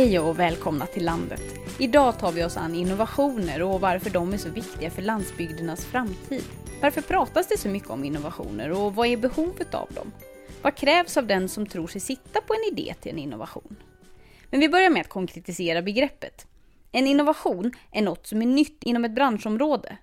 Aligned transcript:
Hej 0.00 0.18
och 0.18 0.38
välkomna 0.38 0.86
till 0.86 1.04
landet. 1.04 1.42
Idag 1.78 2.18
tar 2.18 2.32
vi 2.32 2.44
oss 2.44 2.56
an 2.56 2.74
innovationer 2.74 3.62
och 3.62 3.80
varför 3.80 4.10
de 4.10 4.32
är 4.32 4.36
så 4.36 4.48
viktiga 4.48 4.90
för 4.90 5.02
landsbygdernas 5.02 5.84
framtid. 5.84 6.44
Varför 6.82 7.00
pratas 7.00 7.48
det 7.48 7.58
så 7.58 7.68
mycket 7.68 7.90
om 7.90 8.04
innovationer 8.04 8.70
och 8.70 8.94
vad 8.94 9.06
är 9.06 9.16
behovet 9.16 9.74
av 9.74 9.88
dem? 9.94 10.12
Vad 10.62 10.74
krävs 10.74 11.16
av 11.16 11.26
den 11.26 11.48
som 11.48 11.66
tror 11.66 11.86
sig 11.86 12.00
sitta 12.00 12.40
på 12.40 12.54
en 12.54 12.72
idé 12.72 12.94
till 13.00 13.12
en 13.12 13.18
innovation? 13.18 13.76
Men 14.50 14.60
vi 14.60 14.68
börjar 14.68 14.90
med 14.90 15.00
att 15.00 15.08
konkretisera 15.08 15.82
begreppet. 15.82 16.46
En 16.92 17.06
innovation 17.06 17.72
är 17.92 18.02
något 18.02 18.26
som 18.26 18.42
är 18.42 18.46
nytt 18.46 18.82
inom 18.82 19.04
ett 19.04 19.14
branschområde. 19.14 19.96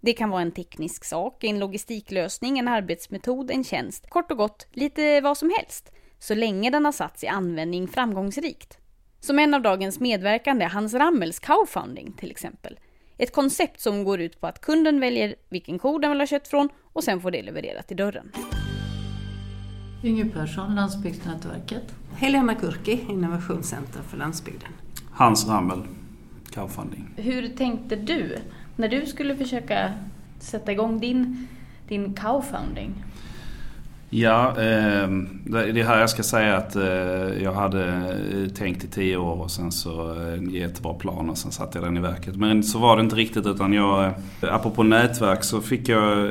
Det 0.00 0.12
kan 0.12 0.30
vara 0.30 0.42
en 0.42 0.52
teknisk 0.52 1.04
sak, 1.04 1.44
en 1.44 1.58
logistiklösning, 1.58 2.58
en 2.58 2.68
arbetsmetod, 2.68 3.50
en 3.50 3.64
tjänst. 3.64 4.10
Kort 4.10 4.30
och 4.30 4.38
gott, 4.38 4.66
lite 4.72 5.20
vad 5.20 5.38
som 5.38 5.52
helst. 5.58 5.92
Så 6.18 6.34
länge 6.34 6.70
den 6.70 6.84
har 6.84 6.92
satts 6.92 7.24
i 7.24 7.26
användning 7.26 7.88
framgångsrikt. 7.88 8.78
Som 9.24 9.38
en 9.38 9.54
av 9.54 9.62
dagens 9.62 10.00
medverkande, 10.00 10.64
Hans 10.64 10.94
Rammels 10.94 11.38
Cowfunding 11.38 12.12
till 12.12 12.30
exempel. 12.30 12.78
Ett 13.18 13.32
koncept 13.32 13.80
som 13.80 14.04
går 14.04 14.20
ut 14.20 14.40
på 14.40 14.46
att 14.46 14.60
kunden 14.60 15.00
väljer 15.00 15.34
vilken 15.48 15.78
ko 15.78 15.98
den 15.98 16.10
vill 16.10 16.20
ha 16.20 16.26
kött 16.26 16.48
från 16.48 16.68
och 16.92 17.04
sen 17.04 17.20
får 17.20 17.30
det 17.30 17.42
levererat 17.42 17.88
till 17.88 17.96
dörren. 17.96 18.32
Inge 20.04 20.24
Persson, 20.24 20.74
Landsbygdsnätverket. 20.74 21.82
Helena 22.14 22.54
Kurki, 22.54 23.06
Innovationscenter 23.08 24.02
för 24.02 24.16
landsbygden. 24.16 24.70
Hans 25.10 25.48
Rammel, 25.48 25.82
Cowfunding. 26.50 27.14
Hur 27.16 27.48
tänkte 27.48 27.96
du 27.96 28.38
när 28.76 28.88
du 28.88 29.06
skulle 29.06 29.36
försöka 29.36 29.92
sätta 30.40 30.72
igång 30.72 31.00
din, 31.00 31.48
din 31.88 32.14
Cowfunding? 32.14 33.04
Ja, 34.14 34.56
ehm, 34.60 35.28
det 35.44 35.72
det 35.72 35.82
här 35.82 36.00
jag 36.00 36.10
ska 36.10 36.22
säga 36.22 36.56
att 36.56 36.76
eh, 36.76 37.42
jag 37.42 37.52
hade 37.52 37.86
eh, 37.86 38.48
tänkt 38.54 38.84
i 38.84 38.86
tio 38.86 39.16
år 39.16 39.42
och 39.42 39.50
sen 39.50 39.72
så 39.72 40.22
eh, 40.22 40.54
jättebra 40.54 40.94
plan 40.94 41.30
och 41.30 41.38
sen 41.38 41.52
satte 41.52 41.78
jag 41.78 41.86
den 41.86 41.96
i 41.96 42.00
verket. 42.00 42.36
Men 42.36 42.62
så 42.62 42.78
var 42.78 42.96
det 42.96 43.02
inte 43.02 43.16
riktigt 43.16 43.46
utan 43.46 43.72
jag, 43.72 44.12
apropå 44.40 44.82
nätverk 44.82 45.44
så 45.44 45.60
fick 45.60 45.88
jag 45.88 46.28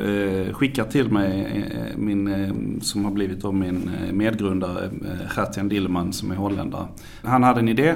skicka 0.52 0.84
till 0.84 1.12
mig 1.12 1.64
min, 1.96 2.80
som 2.82 3.04
har 3.04 3.12
blivit 3.12 3.40
då 3.40 3.52
min 3.52 3.90
medgrundare, 4.12 4.90
Gertian 5.36 5.68
Dillman 5.68 6.12
som 6.12 6.30
är 6.30 6.36
holländare. 6.36 6.86
Han 7.22 7.42
hade 7.42 7.60
en 7.60 7.68
idé 7.68 7.94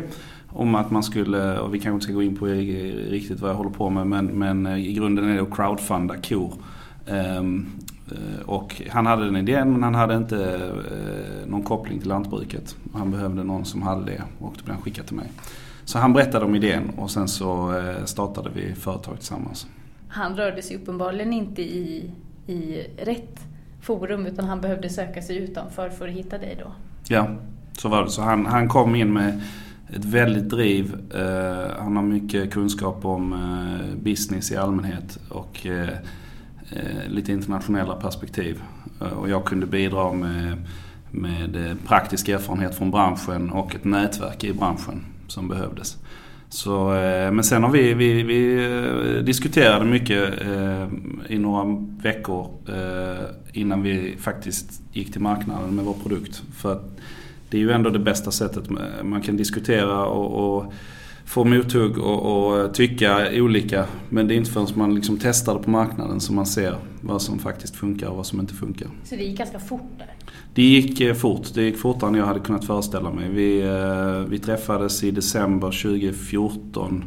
om 0.48 0.75
att 0.75 0.91
man 0.91 1.03
skulle, 1.03 1.59
och 1.59 1.75
vi 1.75 1.79
kanske 1.79 1.95
inte 1.95 2.05
ska 2.05 2.12
gå 2.12 2.23
in 2.23 2.37
på 2.37 2.47
riktigt 2.47 3.41
vad 3.41 3.51
jag 3.51 3.57
håller 3.57 3.70
på 3.70 3.91
med, 3.91 4.07
men, 4.07 4.27
men 4.27 4.67
i 4.67 4.92
grunden 4.92 5.29
är 5.29 5.34
det 5.34 5.42
att 5.42 5.57
crowdfunda 5.57 6.14
kor. 6.17 6.55
Ehm, 7.07 7.67
och 8.46 8.82
han 8.90 9.06
hade 9.06 9.24
den 9.24 9.36
idén 9.36 9.72
men 9.72 9.82
han 9.82 9.94
hade 9.94 10.16
inte 10.16 10.54
eh, 10.54 11.48
någon 11.48 11.62
koppling 11.62 11.98
till 11.98 12.08
lantbruket. 12.08 12.76
Han 12.94 13.10
behövde 13.10 13.44
någon 13.44 13.64
som 13.64 13.82
hade 13.82 14.04
det 14.04 14.22
och 14.38 14.54
då 14.58 14.64
blev 14.64 14.74
han 14.74 14.82
skickad 14.82 15.06
till 15.06 15.16
mig. 15.16 15.32
Så 15.84 15.98
han 15.98 16.12
berättade 16.12 16.44
om 16.44 16.54
idén 16.54 16.90
och 16.96 17.10
sen 17.10 17.28
så 17.28 17.78
eh, 17.78 18.04
startade 18.04 18.50
vi 18.54 18.74
företaget 18.74 19.20
tillsammans. 19.20 19.66
Han 20.08 20.36
rörde 20.36 20.62
sig 20.62 20.77
uppenbarligen 20.77 21.32
inte 21.32 21.62
i, 21.62 22.10
i 22.46 22.86
rätt 22.98 23.40
forum 23.80 24.27
utan 24.27 24.44
han 24.44 24.60
behövde 24.60 24.88
söka 24.88 25.22
sig 25.22 25.36
utanför 25.36 25.90
för 25.90 26.08
att 26.08 26.14
hitta 26.14 26.38
dig 26.38 26.58
då? 26.64 26.72
Ja, 27.08 27.28
så 27.72 27.88
var 27.88 28.04
det. 28.04 28.10
Så 28.10 28.22
han, 28.22 28.46
han 28.46 28.68
kom 28.68 28.94
in 28.94 29.12
med 29.12 29.42
ett 29.94 30.04
väldigt 30.04 30.48
driv. 30.48 30.96
Han 31.78 31.96
har 31.96 32.02
mycket 32.02 32.52
kunskap 32.52 33.04
om 33.04 33.34
business 34.02 34.52
i 34.52 34.56
allmänhet 34.56 35.18
och 35.28 35.66
Eh, 35.66 35.89
Eh, 36.70 37.08
lite 37.10 37.32
internationella 37.32 37.94
perspektiv. 37.94 38.62
Eh, 39.00 39.06
och 39.06 39.28
jag 39.28 39.44
kunde 39.44 39.66
bidra 39.66 40.12
med, 40.12 40.56
med 41.10 41.56
eh, 41.56 41.77
praktisk 41.86 42.28
erfarenhet 42.28 42.74
från 42.74 42.90
branschen 42.90 43.50
och 43.50 43.74
ett 43.74 43.84
nätverk 43.84 44.44
i 44.44 44.52
branschen 44.52 45.04
som 45.27 45.48
behövdes. 45.48 45.96
Så, 46.48 46.88
men 47.32 47.44
sen 47.44 47.62
har 47.62 47.70
vi, 47.70 47.94
vi, 47.94 48.22
vi 48.22 49.22
diskuterade 49.22 49.84
mycket 49.84 50.42
i 51.28 51.38
några 51.38 51.86
veckor 52.02 52.50
innan 53.52 53.83
vi 53.83 54.16
faktiskt 54.18 54.83
gick 54.92 55.12
till 55.12 55.20
marknaden 55.20 55.77
med 55.77 55.84
vår 55.84 55.94
produkt. 56.02 56.42
För 56.56 56.80
det 57.50 57.56
är 57.56 57.60
ju 57.60 57.70
ändå 57.70 57.90
det 57.90 57.98
bästa 57.98 58.30
sättet 58.30 58.64
man 59.02 59.20
kan 59.20 59.36
diskutera 59.36 60.04
och, 60.04 60.56
och 60.58 60.72
få 61.27 61.45
mothugg 61.45 61.98
och, 61.98 62.48
och, 62.57 62.75
tycka 62.75 63.29
olika. 63.33 63.87
Men 64.09 64.29
det 64.29 64.35
är 64.35 64.37
inte 64.37 64.51
förrän 64.51 64.67
man 64.75 64.95
liksom 64.95 65.19
testar 65.23 65.55
det 65.55 65.63
på 65.63 65.70
marknaden 65.70 66.20
som 66.20 66.37
man 66.37 66.47
ser 66.47 66.77
vad 67.01 67.23
som 67.23 67.39
faktiskt 67.39 67.77
funkar 67.77 68.09
och 68.09 68.17
vad 68.17 68.27
som 68.27 68.41
inte 68.41 68.55
funkar. 68.55 68.89
Så 69.05 69.17
det 69.17 69.23
gick 69.23 69.39
ganska 69.39 69.59
fort 69.59 69.91
där? 69.98 70.14
Det 70.55 70.63
gick 70.63 71.01
eh, 71.01 71.14
fort. 71.14 71.55
Det 71.55 71.63
gick 71.63 71.79
fortare 71.79 72.11
än 72.11 72.17
jag 72.17 72.27
hade 72.27 72.41
kunnat 72.41 72.64
föreställa 72.64 73.11
mig. 73.11 73.31
Vi, 73.31 73.61
eh, 73.61 74.31
vi 74.31 74.39
träffades 74.39 75.05
i 75.05 75.11
december 75.11 75.83
2014 75.83 77.05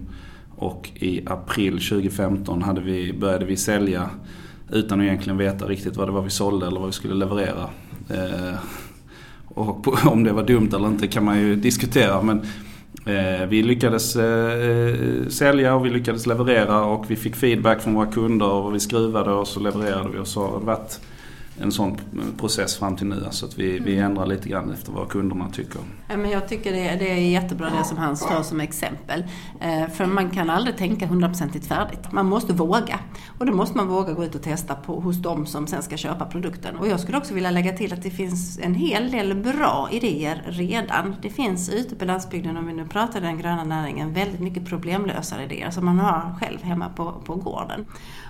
och 0.55 0.89
i 0.95 1.21
april 1.25 1.73
2015 1.73 2.61
hade 2.61 2.81
vi, 2.81 3.13
började 3.13 3.45
vi 3.45 3.57
sälja 3.57 4.09
utan 4.71 4.99
att 4.99 5.05
egentligen 5.05 5.37
veta 5.37 5.65
riktigt 5.65 5.97
vad 5.97 6.07
det 6.07 6.11
var 6.11 6.21
vi 6.21 6.29
sålde 6.29 6.67
eller 6.67 6.79
vad 6.79 6.89
vi 6.89 6.93
skulle 6.93 7.13
leverera. 7.13 7.69
Eh, 8.09 8.55
och 9.45 10.05
om 10.11 10.23
det 10.23 10.33
var 10.33 10.43
dumt 10.43 10.69
eller 10.73 10.87
inte 10.87 11.07
kan 11.07 11.25
man 11.25 11.39
ju 11.39 11.55
diskutera 11.55 12.21
men 12.21 12.41
Eh, 12.41 12.68
Eh, 13.05 13.45
vi 13.47 13.63
lyckades 13.63 14.15
eh, 14.15 15.27
sälja 15.27 15.75
och 15.75 15.85
vi 15.85 15.89
lyckades 15.89 16.27
leverera 16.27 16.83
och 16.83 17.11
vi 17.11 17.15
fick 17.15 17.35
feedback 17.35 17.81
från 17.81 17.93
våra 17.93 18.11
kunder 18.11 18.49
och 18.49 18.75
vi 18.75 18.79
skruvade 18.79 19.31
och 19.31 19.47
så 19.47 19.59
levererade 19.59 20.09
vi 20.09 20.19
och 20.19 20.27
så 20.27 20.47
har 20.47 20.59
det 20.59 20.65
varit 20.65 20.99
en 21.61 21.71
sån 21.71 21.97
process 22.37 22.77
fram 22.77 22.95
till 22.95 23.07
nu. 23.07 23.27
Så 23.31 23.45
att 23.45 23.59
vi, 23.59 23.79
vi 23.79 23.93
mm. 23.93 24.05
ändrar 24.05 24.25
lite 24.25 24.49
grann 24.49 24.71
efter 24.71 24.91
vad 24.91 25.09
kunderna 25.09 25.49
tycker. 25.49 25.81
Men 26.07 26.29
jag 26.29 26.49
tycker 26.49 26.71
det, 26.71 26.95
det 26.99 27.11
är 27.11 27.29
jättebra 27.29 27.69
det 27.69 27.83
som 27.83 27.97
Hans 27.97 28.27
tar 28.27 28.43
som 28.43 28.59
exempel. 28.59 29.23
Eh, 29.59 29.89
för 29.89 30.05
man 30.05 30.29
kan 30.29 30.49
aldrig 30.49 30.77
tänka 30.77 31.07
hundraprocentigt 31.07 31.67
färdigt. 31.67 32.11
Man 32.11 32.25
måste 32.25 32.53
våga. 32.53 32.99
Och 33.39 33.45
då 33.45 33.53
måste 33.53 33.77
man 33.77 33.87
våga 33.87 34.13
gå 34.13 34.25
ut 34.25 34.35
och 34.35 34.41
testa 34.41 34.75
på, 34.75 34.99
hos 34.99 35.17
dem 35.17 35.45
som 35.45 35.67
sen 35.67 35.83
ska 35.83 35.97
köpa 35.97 36.25
produkten. 36.25 36.75
Och 36.75 36.87
jag 36.87 36.99
skulle 36.99 37.17
också 37.17 37.33
vilja 37.33 37.51
lägga 37.51 37.73
till 37.77 37.93
att 37.93 38.03
det 38.03 38.09
finns 38.09 38.59
en 38.59 38.75
hel 38.75 39.11
del 39.11 39.35
bra 39.35 39.89
idéer 39.91 40.43
redan. 40.47 41.15
Det 41.21 41.29
finns 41.29 41.69
ute 41.69 41.95
på 41.95 42.05
landsbygden, 42.05 42.57
om 42.57 42.67
vi 42.67 42.73
nu 42.73 42.87
pratar 42.87 43.21
den 43.21 43.37
gröna 43.37 43.63
näringen, 43.63 44.13
väldigt 44.13 44.39
mycket 44.39 44.65
problemlösare 44.65 45.43
idéer 45.43 45.71
som 45.71 45.85
man 45.85 45.99
har 45.99 46.35
själv 46.39 46.63
hemma 46.63 46.89
på, 46.89 47.11
på 47.25 47.35
gården. 47.35 47.85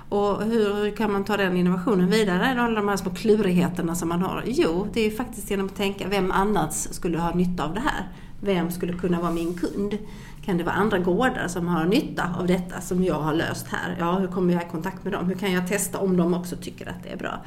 Och 0.10 0.44
hur 0.44 0.96
kan 0.96 1.12
man 1.12 1.26
ta 1.26 1.38
den 1.38 1.58
innovationen 1.58 2.10
vidare? 2.10 2.62
Alla 2.62 2.76
de 2.76 2.88
här 2.88 2.98
små 2.98 3.12
klurigheterna 3.12 3.96
som 3.96 4.10
man 4.10 4.22
har. 4.22 4.44
Jo, 4.46 4.88
det 4.94 5.02
är 5.02 5.12
faktiskt 5.12 5.52
genom 5.52 5.66
att 5.66 5.76
tänka, 5.76 6.08
vem 6.08 6.32
annars 6.32 6.74
skulle 6.74 7.18
ha 7.18 7.34
nytta 7.34 7.64
av 7.64 7.74
det 7.74 7.80
här? 7.80 8.08
Vem 8.42 8.72
skulle 8.72 8.94
kunna 8.94 9.22
vara 9.22 9.32
min 9.32 9.54
kund? 9.54 9.98
Kan 10.46 10.58
det 10.58 10.64
vara 10.64 10.76
andra 10.76 10.98
gårdar 10.98 11.48
som 11.48 11.68
har 11.68 11.86
nytta 11.86 12.36
av 12.40 12.48
detta 12.48 12.82
som 12.82 13.04
jag 13.04 13.20
har 13.20 13.34
löst 13.34 13.68
här? 13.68 13.96
Ja, 14.00 14.20
hur 14.20 14.28
kommer 14.28 14.54
jag 14.54 14.64
i 14.64 14.70
kontakt 14.70 15.04
med 15.04 15.14
dem? 15.14 15.26
Hur 15.26 15.36
kan 15.36 15.52
jag 15.52 15.68
testa 15.68 15.98
om 15.98 16.18
de 16.18 16.34
också 16.34 16.56
tycker 16.56 16.90
att 16.90 17.04
det 17.04 17.10
är 17.10 17.18
bra? 17.18 17.46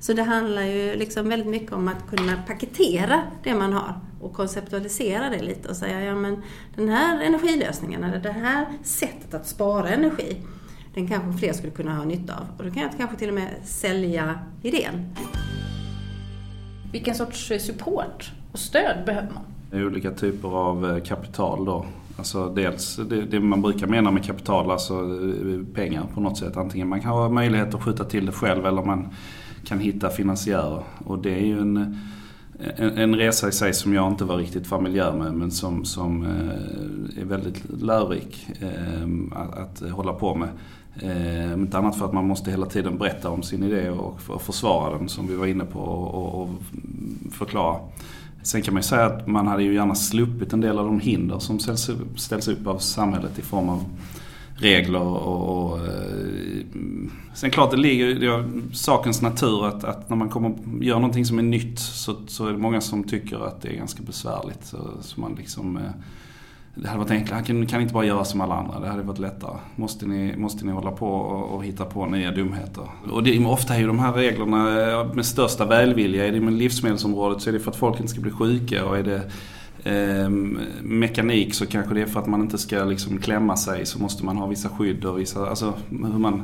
Så 0.00 0.12
det 0.12 0.22
handlar 0.22 0.62
ju 0.62 0.96
liksom 0.96 1.28
väldigt 1.28 1.48
mycket 1.48 1.72
om 1.72 1.88
att 1.88 2.10
kunna 2.10 2.42
paketera 2.46 3.22
det 3.42 3.54
man 3.54 3.72
har 3.72 3.94
och 4.20 4.32
konceptualisera 4.32 5.30
det 5.30 5.42
lite 5.42 5.68
och 5.68 5.76
säga, 5.76 6.04
ja 6.04 6.14
men 6.14 6.42
den 6.76 6.88
här 6.88 7.22
energilösningen 7.22 8.04
eller 8.04 8.18
det 8.18 8.32
här 8.32 8.66
sättet 8.82 9.34
att 9.34 9.46
spara 9.46 9.88
energi 9.88 10.36
den 10.94 11.08
kanske 11.08 11.38
fler 11.38 11.52
skulle 11.52 11.72
kunna 11.72 11.96
ha 11.96 12.04
nytta 12.04 12.34
av. 12.34 12.46
Och 12.58 12.64
då 12.64 12.70
kan 12.70 12.82
jag 12.82 12.90
kanske 12.96 13.16
till 13.16 13.28
och 13.28 13.34
med 13.34 13.48
sälja 13.64 14.38
idén. 14.62 15.14
Vilken 16.92 17.14
sorts 17.14 17.52
support 17.58 18.32
och 18.52 18.58
stöd 18.58 19.04
behöver 19.06 19.28
man? 19.30 19.82
Olika 19.86 20.10
typer 20.10 20.48
av 20.48 20.90
eh, 20.90 21.02
kapital 21.02 21.64
då. 21.64 21.86
Alltså 22.16 22.48
dels 22.48 22.96
det, 22.96 23.22
det, 23.22 23.40
man 23.40 23.62
brukar 23.62 23.86
mena 23.86 24.10
med 24.10 24.24
kapital, 24.24 24.70
alltså 24.70 24.94
eh, 24.94 25.74
pengar 25.74 26.06
på 26.14 26.20
något 26.20 26.38
sätt. 26.38 26.56
Antingen 26.56 26.88
man 26.88 27.00
kan 27.00 27.10
ha 27.10 27.28
möjlighet 27.28 27.74
att 27.74 27.82
skjuta 27.82 28.04
till 28.04 28.26
det 28.26 28.32
själv 28.32 28.66
eller 28.66 28.82
man 28.82 29.08
kan 29.64 29.78
hitta 29.78 30.10
finansiärer. 30.10 30.82
Och 31.04 31.18
det 31.18 31.34
är 31.34 31.46
ju 31.46 31.60
en, 31.60 31.98
en, 32.76 32.98
en 32.98 33.14
resa 33.14 33.48
i 33.48 33.52
sig 33.52 33.74
som 33.74 33.94
jag 33.94 34.12
inte 34.12 34.24
var 34.24 34.36
riktigt 34.36 34.66
familjär 34.66 35.12
med 35.12 35.34
men 35.34 35.50
som, 35.50 35.84
som 35.84 36.26
eh, 36.26 37.03
är 37.24 37.28
väldigt 37.28 37.82
lärorik 37.82 38.46
ehm, 38.60 39.32
att, 39.36 39.82
att 39.82 39.90
hålla 39.90 40.12
på 40.12 40.34
med. 40.34 40.48
Eh, 41.02 41.52
inte 41.52 41.78
annat 41.78 41.98
för 41.98 42.04
att 42.04 42.12
man 42.12 42.28
måste 42.28 42.50
hela 42.50 42.66
tiden 42.66 42.98
berätta 42.98 43.30
om 43.30 43.42
sin 43.42 43.62
idé 43.62 43.90
och, 43.90 44.18
och 44.26 44.42
försvara 44.42 44.98
den 44.98 45.08
som 45.08 45.26
vi 45.26 45.34
var 45.34 45.46
inne 45.46 45.64
på 45.64 45.78
och, 45.78 46.42
och, 46.42 46.50
förklara. 47.32 47.80
Sen 48.42 48.62
kan 48.62 48.74
man 48.74 48.78
ju 48.78 48.86
säga 48.86 49.06
att 49.06 49.26
man 49.26 49.46
hade 49.46 49.62
ju 49.62 49.74
gärna 49.74 49.94
sluppit 49.94 50.52
en 50.52 50.60
del 50.60 50.78
av 50.78 50.86
de 50.86 51.00
hinder 51.00 51.38
som 51.38 51.58
ställs, 51.58 51.90
ställs 52.16 52.48
upp 52.48 52.66
av 52.66 52.78
samhället 52.78 53.38
i 53.38 53.42
form 53.42 53.68
av 53.68 53.84
regler 54.56 55.00
och, 55.00 55.72
och 55.72 55.78
eh, 55.78 55.92
Sen 57.34 57.50
klart 57.50 57.70
det 57.70 57.76
ligger 57.76 58.06
i 58.06 58.44
sakens 58.72 59.22
natur 59.22 59.66
att, 59.66 59.84
att, 59.84 60.08
när 60.08 60.16
man 60.16 60.28
kommer 60.28 60.54
gör 60.80 60.94
någonting 60.94 61.24
som 61.24 61.38
är 61.38 61.42
nytt 61.42 61.78
så, 61.78 62.16
så 62.26 62.46
är 62.46 62.52
det 62.52 62.58
många 62.58 62.80
som 62.80 63.04
tycker 63.04 63.46
att 63.46 63.62
det 63.62 63.68
är 63.68 63.76
ganska 63.76 64.02
besvärligt. 64.02 64.64
Så, 64.64 64.76
så 65.00 65.20
man 65.20 65.34
liksom 65.34 65.76
eh, 65.76 65.82
det 66.74 66.88
hade 66.88 66.98
varit 66.98 67.10
enklare. 67.10 67.34
Han 67.34 67.44
kan, 67.44 67.66
kan 67.66 67.80
inte 67.80 67.94
bara 67.94 68.04
göra 68.04 68.24
som 68.24 68.40
alla 68.40 68.54
andra. 68.54 68.80
Det 68.80 68.88
hade 68.88 69.02
varit 69.02 69.18
lättare. 69.18 69.58
Måste 69.76 70.06
ni, 70.06 70.36
måste 70.36 70.66
ni 70.66 70.72
hålla 70.72 70.90
på 70.90 71.06
och, 71.08 71.54
och 71.54 71.64
hitta 71.64 71.84
på 71.84 72.06
nya 72.06 72.30
dumheter. 72.30 72.84
Och 73.10 73.22
det, 73.22 73.44
ofta 73.44 73.74
är 73.74 73.78
ju 73.78 73.86
de 73.86 73.98
här 73.98 74.12
reglerna 74.12 75.04
med 75.14 75.26
största 75.26 75.64
välvilja. 75.64 76.26
Är 76.26 76.32
det 76.32 76.40
med 76.40 76.52
livsmedelsområdet 76.52 77.42
så 77.42 77.48
är 77.50 77.52
det 77.52 77.60
för 77.60 77.70
att 77.70 77.76
folk 77.76 78.00
inte 78.00 78.12
ska 78.12 78.20
bli 78.20 78.30
sjuka. 78.30 78.84
Och 78.84 78.98
är 78.98 79.02
det 79.02 79.22
eh, 79.90 80.28
mekanik 80.82 81.54
så 81.54 81.66
kanske 81.66 81.94
det 81.94 82.00
är 82.00 82.06
för 82.06 82.20
att 82.20 82.26
man 82.26 82.40
inte 82.40 82.58
ska 82.58 82.84
liksom 82.84 83.18
klämma 83.18 83.56
sig 83.56 83.86
så 83.86 83.98
måste 83.98 84.24
man 84.24 84.36
ha 84.36 84.46
vissa 84.46 84.68
skydd 84.68 85.04
och 85.04 85.18
vissa, 85.18 85.48
alltså 85.48 85.74
hur 85.90 86.18
man 86.18 86.42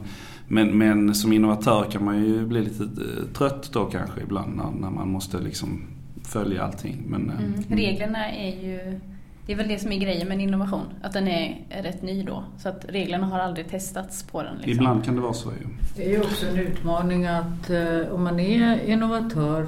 men, 0.53 0.79
men 0.79 1.15
som 1.15 1.33
innovatör 1.33 1.85
kan 1.91 2.05
man 2.05 2.25
ju 2.25 2.47
bli 2.47 2.63
lite 2.63 2.83
eh, 2.83 3.33
trött 3.33 3.71
då 3.73 3.85
kanske 3.85 4.21
ibland 4.21 4.57
när, 4.57 4.71
när 4.81 4.91
man 4.91 5.09
måste 5.09 5.39
liksom 5.41 5.83
följa 6.25 6.65
allting. 6.65 7.03
Men, 7.07 7.31
mm. 7.31 7.53
Reglerna 7.69 8.31
är 8.31 8.67
ju 8.67 9.01
det 9.47 9.53
är 9.53 9.57
väl 9.57 9.69
det 9.69 9.79
som 9.79 9.93
är 9.93 9.99
grejen 9.99 10.29
med 10.29 10.35
en 10.35 10.41
innovation, 10.41 10.87
att 11.03 11.13
den 11.13 11.29
är, 11.29 11.67
är 11.71 11.83
rätt 11.83 12.03
ny 12.03 12.23
då. 12.23 12.45
Så 12.59 12.69
att 12.69 12.85
reglerna 12.89 13.27
har 13.27 13.39
aldrig 13.39 13.69
testats 13.69 14.23
på 14.23 14.43
den. 14.43 14.55
Liksom. 14.57 14.73
Ibland 14.73 15.05
kan 15.05 15.15
det 15.15 15.21
vara 15.21 15.33
så 15.33 15.51
ju. 15.51 15.67
Det 15.97 16.05
är 16.05 16.11
ju 16.11 16.21
också 16.21 16.47
en 16.47 16.59
utmaning 16.59 17.27
att 17.27 17.71
eh, 17.71 18.13
om 18.13 18.25
man 18.25 18.41
är 18.41 18.85
innovatör, 18.85 19.63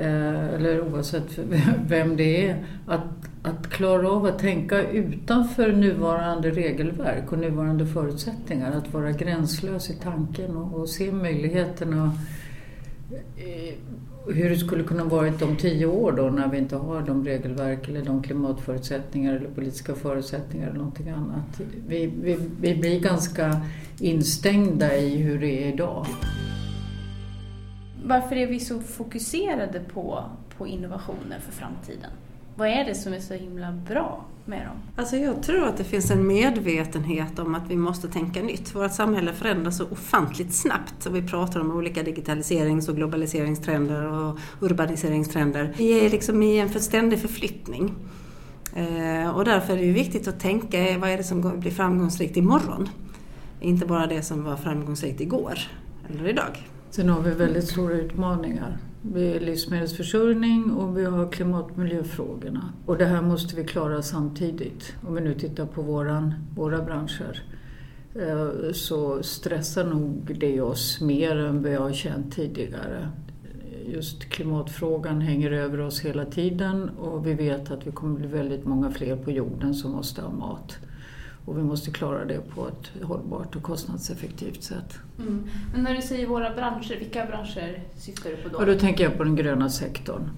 eh, 0.00 0.54
eller 0.54 0.80
oavsett 0.80 1.38
vem 1.86 2.16
det 2.16 2.48
är, 2.48 2.64
att, 2.86 3.06
att 3.42 3.70
klara 3.70 4.10
av 4.10 4.24
att 4.24 4.38
tänka 4.38 4.82
utanför 4.90 5.72
nuvarande 5.72 6.50
regelverk 6.50 7.32
och 7.32 7.38
nuvarande 7.38 7.86
förutsättningar. 7.86 8.72
Att 8.72 8.92
vara 8.92 9.12
gränslös 9.12 9.90
i 9.90 9.94
tanken 9.94 10.56
och, 10.56 10.80
och 10.80 10.88
se 10.88 11.12
möjligheterna 11.12 12.18
eh, 13.36 13.74
hur 14.26 14.50
det 14.50 14.56
skulle 14.56 14.84
kunna 14.84 15.04
varit 15.04 15.42
om 15.42 15.56
tio 15.56 15.86
år 15.86 16.12
då 16.12 16.22
när 16.22 16.48
vi 16.48 16.58
inte 16.58 16.76
har 16.76 17.02
de 17.02 17.24
regelverk 17.24 17.88
eller 17.88 18.04
de 18.04 18.22
klimatförutsättningar 18.22 19.34
eller 19.34 19.48
politiska 19.48 19.94
förutsättningar 19.94 20.66
eller 20.66 20.78
någonting 20.78 21.08
annat. 21.08 21.60
Vi, 21.88 22.06
vi, 22.06 22.38
vi 22.60 22.74
blir 22.74 23.00
ganska 23.00 23.60
instängda 24.00 24.96
i 24.96 25.16
hur 25.16 25.38
det 25.38 25.64
är 25.64 25.72
idag. 25.72 26.06
Varför 28.04 28.36
är 28.36 28.46
vi 28.46 28.60
så 28.60 28.80
fokuserade 28.80 29.80
på, 29.80 30.24
på 30.58 30.66
innovationer 30.66 31.38
för 31.40 31.52
framtiden? 31.52 32.10
Vad 32.56 32.68
är 32.68 32.84
det 32.84 32.94
som 32.94 33.12
är 33.12 33.20
så 33.20 33.34
himla 33.34 33.72
bra 33.72 34.24
med 34.44 34.66
dem? 34.66 34.76
Alltså 34.96 35.16
jag 35.16 35.42
tror 35.42 35.64
att 35.64 35.76
det 35.76 35.84
finns 35.84 36.10
en 36.10 36.26
medvetenhet 36.26 37.38
om 37.38 37.54
att 37.54 37.70
vi 37.70 37.76
måste 37.76 38.08
tänka 38.08 38.42
nytt. 38.42 38.74
Vårt 38.74 38.92
samhälle 38.92 39.32
förändras 39.32 39.76
så 39.76 39.84
ofantligt 39.90 40.54
snabbt 40.54 41.06
och 41.06 41.16
vi 41.16 41.22
pratar 41.22 41.60
om 41.60 41.70
olika 41.70 42.02
digitaliserings 42.02 42.88
och 42.88 42.96
globaliseringstrender 42.96 44.06
och 44.06 44.38
urbaniseringstrender. 44.60 45.74
Vi 45.76 46.06
är 46.06 46.10
liksom 46.10 46.42
i 46.42 46.58
en 46.58 46.68
ständig 46.68 47.18
förflyttning. 47.18 47.94
Eh, 48.76 49.36
och 49.36 49.44
därför 49.44 49.72
är 49.72 49.76
det 49.76 49.84
ju 49.84 49.92
viktigt 49.92 50.28
att 50.28 50.40
tänka 50.40 50.98
vad 50.98 51.10
är 51.10 51.16
det 51.16 51.24
som 51.24 51.60
blir 51.60 51.70
framgångsrikt 51.70 52.36
imorgon? 52.36 52.88
Inte 53.60 53.86
bara 53.86 54.06
det 54.06 54.22
som 54.22 54.44
var 54.44 54.56
framgångsrikt 54.56 55.20
igår 55.20 55.58
eller 56.10 56.28
idag. 56.28 56.68
Sen 56.90 57.08
har 57.08 57.20
vi 57.20 57.30
väldigt 57.30 57.68
stora 57.68 57.94
utmaningar. 57.94 58.78
Vi 59.12 59.32
är 59.32 59.40
livsmedelsförsörjning 59.40 60.70
och 60.70 60.98
vi 60.98 61.04
har 61.04 61.32
klimat 61.32 61.70
och 61.70 61.78
miljöfrågorna. 61.78 62.72
Och 62.86 62.98
det 62.98 63.04
här 63.04 63.22
måste 63.22 63.56
vi 63.56 63.64
klara 63.64 64.02
samtidigt. 64.02 64.96
Om 65.08 65.14
vi 65.14 65.20
nu 65.20 65.34
tittar 65.34 65.66
på 65.66 65.82
våran, 65.82 66.34
våra 66.56 66.82
branscher 66.82 67.42
eh, 68.14 68.72
så 68.72 69.22
stressar 69.22 69.84
nog 69.84 70.36
det 70.40 70.60
oss 70.60 71.00
mer 71.00 71.36
än 71.36 71.62
vi 71.62 71.74
har 71.74 71.92
känt 71.92 72.34
tidigare. 72.34 73.10
Just 73.86 74.24
klimatfrågan 74.24 75.20
hänger 75.20 75.50
över 75.50 75.80
oss 75.80 76.00
hela 76.00 76.24
tiden 76.24 76.88
och 76.88 77.26
vi 77.26 77.34
vet 77.34 77.70
att 77.70 77.86
vi 77.86 77.90
kommer 77.90 78.18
bli 78.18 78.26
väldigt 78.28 78.64
många 78.64 78.90
fler 78.90 79.16
på 79.16 79.30
jorden 79.30 79.74
som 79.74 79.92
måste 79.92 80.22
ha 80.22 80.32
mat. 80.32 80.78
Och 81.44 81.58
vi 81.58 81.62
måste 81.62 81.90
klara 81.90 82.24
det 82.24 82.40
på 82.54 82.68
ett 82.68 83.02
hållbart 83.02 83.56
och 83.56 83.62
kostnadseffektivt 83.62 84.62
sätt. 84.62 84.98
Mm. 85.18 85.44
Men 85.72 85.84
när 85.84 85.94
du 85.94 86.02
säger 86.02 86.26
våra 86.26 86.54
branscher, 86.54 86.98
vilka 86.98 87.26
branscher 87.26 87.82
syftar 87.96 88.30
du 88.30 88.36
på 88.36 88.48
då? 88.48 88.58
Och 88.58 88.66
då 88.66 88.74
tänker 88.74 89.04
jag 89.04 89.16
på 89.16 89.24
den 89.24 89.36
gröna 89.36 89.70
sektorn. 89.70 90.30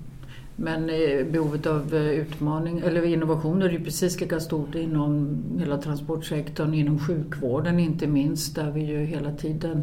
Men 0.57 0.91
eh, 0.91 1.27
behovet 1.27 1.67
av 1.67 1.95
eh, 1.95 2.11
utmaning, 2.11 2.79
eller 2.79 3.05
innovationer 3.05 3.75
är 3.75 3.79
precis 3.79 4.21
lika 4.21 4.41
stort 4.41 4.75
inom 4.75 5.43
hela 5.59 5.79
transportsektorn, 5.79 6.75
inom 6.75 6.99
sjukvården 6.99 7.79
inte 7.79 8.07
minst, 8.07 8.55
där 8.55 8.71
vi 8.71 8.81
ju 8.81 9.05
hela 9.05 9.33
tiden 9.33 9.83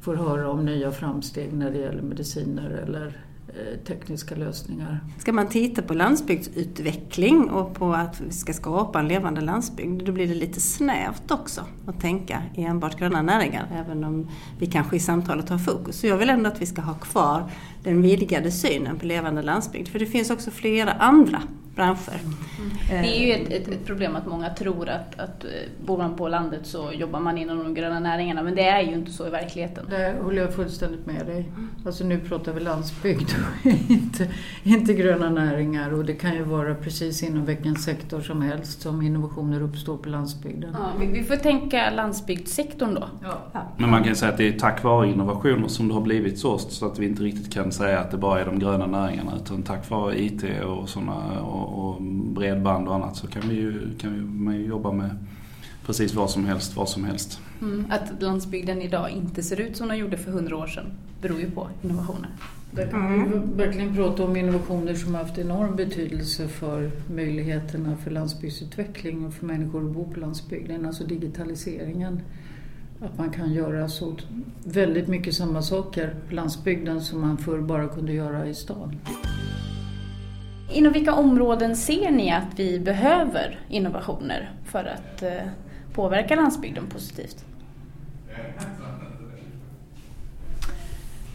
får 0.00 0.14
höra 0.14 0.50
om 0.50 0.64
nya 0.64 0.92
framsteg 0.92 1.52
när 1.52 1.70
det 1.70 1.78
gäller 1.78 2.02
mediciner 2.02 2.70
eller 2.70 3.23
Eh, 3.56 3.78
tekniska 3.78 4.34
lösningar. 4.34 5.00
Ska 5.18 5.32
man 5.32 5.48
titta 5.48 5.82
på 5.82 5.94
landsbygdsutveckling 5.94 7.50
och 7.50 7.74
på 7.74 7.92
att 7.92 8.20
vi 8.20 8.30
ska 8.30 8.52
skapa 8.52 9.00
en 9.00 9.08
levande 9.08 9.40
landsbygd, 9.40 10.02
då 10.04 10.12
blir 10.12 10.28
det 10.28 10.34
lite 10.34 10.60
snävt 10.60 11.30
också 11.30 11.60
att 11.86 12.00
tänka 12.00 12.42
i 12.54 12.62
enbart 12.62 12.98
gröna 12.98 13.22
näringar, 13.22 13.68
även 13.74 14.04
om 14.04 14.28
vi 14.58 14.66
kanske 14.66 14.96
i 14.96 15.00
samtalet 15.00 15.48
har 15.48 15.58
fokus. 15.58 16.00
Så 16.00 16.06
jag 16.06 16.16
vill 16.16 16.30
ändå 16.30 16.48
att 16.48 16.62
vi 16.62 16.66
ska 16.66 16.82
ha 16.82 16.94
kvar 16.94 17.50
den 17.82 18.02
vidgade 18.02 18.50
synen 18.50 18.98
på 18.98 19.06
levande 19.06 19.42
landsbygd, 19.42 19.88
för 19.88 19.98
det 19.98 20.06
finns 20.06 20.30
också 20.30 20.50
flera 20.50 20.92
andra 20.92 21.42
branscher. 21.74 22.20
Mm. 22.58 23.02
Det 23.02 23.16
är 23.16 23.26
ju 23.26 23.32
ett, 23.32 23.52
ett, 23.52 23.68
ett, 23.68 23.86
problem 23.86 24.16
att 24.16 24.26
många 24.26 24.50
tror 24.50 24.88
att, 24.88 25.20
att 25.20 25.44
eh, 25.44 25.50
bor 25.86 25.98
man 25.98 26.16
på 26.16 26.28
landet 26.28 26.60
så 26.66 26.90
jobbar 26.92 27.20
man 27.20 27.38
inom 27.38 27.58
de 27.58 27.74
gröna 27.74 28.00
näringarna, 28.00 28.42
men 28.42 28.54
det 28.54 28.68
är 28.68 28.82
ju 28.82 28.94
inte 28.94 29.12
så 29.12 29.26
i 29.26 29.30
verkligheten. 29.30 29.86
Det 29.90 30.14
håller 30.22 30.42
jag 30.42 30.54
fullständigt 30.54 31.06
med 31.06 31.26
dig. 31.26 31.52
Alltså 31.86 32.04
nu 32.04 32.20
pratar 32.20 32.52
vi 32.52 32.60
landsbygd 32.60 33.30
och 33.30 33.66
inte, 33.90 34.28
inte 34.62 34.94
gröna 34.94 35.30
näringar 35.30 35.92
och 35.92 36.04
det 36.04 36.14
kan 36.14 36.34
ju 36.34 36.42
vara 36.42 36.74
precis 36.74 37.22
inom 37.22 37.44
vilken 37.44 37.76
sektor 37.76 38.20
som 38.20 38.42
helst 38.42 38.82
som 38.82 39.02
innovationer 39.02 39.62
uppstår 39.62 39.96
på 39.96 40.08
landsbygden. 40.08 40.76
Ja, 40.78 40.92
vi, 41.00 41.06
vi 41.06 41.24
får 41.24 41.36
tänka 41.36 41.90
landsbygdssektorn 41.90 42.94
då. 42.94 43.08
Ja. 43.22 43.62
Men 43.76 43.90
man 43.90 44.04
kan 44.04 44.16
säga 44.16 44.32
att 44.32 44.38
det 44.38 44.48
är 44.48 44.58
tack 44.58 44.84
vare 44.84 45.08
innovationer 45.08 45.68
som 45.68 45.88
det 45.88 45.94
har 45.94 46.00
blivit 46.00 46.38
så, 46.38 46.58
så 46.58 46.86
att 46.86 46.98
vi 46.98 47.06
inte 47.06 47.22
riktigt 47.22 47.52
kan 47.52 47.72
säga 47.72 48.00
att 48.00 48.10
det 48.10 48.16
bara 48.16 48.40
är 48.40 48.44
de 48.44 48.58
gröna 48.58 48.86
näringarna 48.86 49.32
utan 49.36 49.62
tack 49.62 49.90
vare 49.90 50.22
IT 50.22 50.44
och 50.64 50.88
sådana 50.88 51.40
och, 51.40 51.63
bredband 52.34 52.88
och 52.88 52.94
annat 52.94 53.16
så 53.16 53.26
kan, 53.26 53.48
vi 53.48 53.54
ju, 53.54 53.94
kan 53.98 54.44
man 54.44 54.56
ju 54.56 54.66
jobba 54.66 54.92
med 54.92 55.10
precis 55.86 56.14
vad 56.14 56.30
som 56.30 56.44
helst, 56.44 56.76
vad 56.76 56.88
som 56.88 57.04
helst. 57.04 57.40
Mm, 57.60 57.86
att 57.90 58.22
landsbygden 58.22 58.82
idag 58.82 59.10
inte 59.10 59.42
ser 59.42 59.60
ut 59.60 59.76
som 59.76 59.88
den 59.88 59.98
gjorde 59.98 60.16
för 60.16 60.30
hundra 60.30 60.56
år 60.56 60.66
sedan 60.66 60.86
beror 61.22 61.40
ju 61.40 61.50
på 61.50 61.68
innovationer. 61.82 62.30
Där 62.70 62.86
kan 62.86 63.12
vi 63.12 63.18
mm. 63.18 63.56
verkligen 63.56 63.96
prata 63.96 64.24
om 64.24 64.36
innovationer 64.36 64.94
som 64.94 65.14
har 65.14 65.22
haft 65.22 65.38
enorm 65.38 65.76
betydelse 65.76 66.48
för 66.48 66.90
möjligheterna 67.14 67.96
för 67.96 68.10
landsbygdsutveckling 68.10 69.26
och 69.26 69.34
för 69.34 69.46
människor 69.46 69.84
att 69.84 69.94
bo 69.94 70.12
på 70.12 70.20
landsbygden. 70.20 70.86
Alltså 70.86 71.04
digitaliseringen. 71.04 72.20
Att 73.00 73.18
man 73.18 73.30
kan 73.30 73.52
göra 73.52 73.88
så 73.88 74.16
väldigt 74.64 75.08
mycket 75.08 75.34
samma 75.34 75.62
saker 75.62 76.14
på 76.28 76.34
landsbygden 76.34 77.00
som 77.00 77.20
man 77.20 77.38
förr 77.38 77.60
bara 77.60 77.88
kunde 77.88 78.12
göra 78.12 78.48
i 78.48 78.54
stan. 78.54 78.96
Inom 80.74 80.92
vilka 80.92 81.14
områden 81.14 81.76
ser 81.76 82.10
ni 82.10 82.32
att 82.32 82.58
vi 82.58 82.80
behöver 82.80 83.58
innovationer 83.68 84.50
för 84.64 84.84
att 84.84 85.22
eh, 85.22 85.30
påverka 85.92 86.36
landsbygden 86.36 86.86
positivt? 86.86 87.44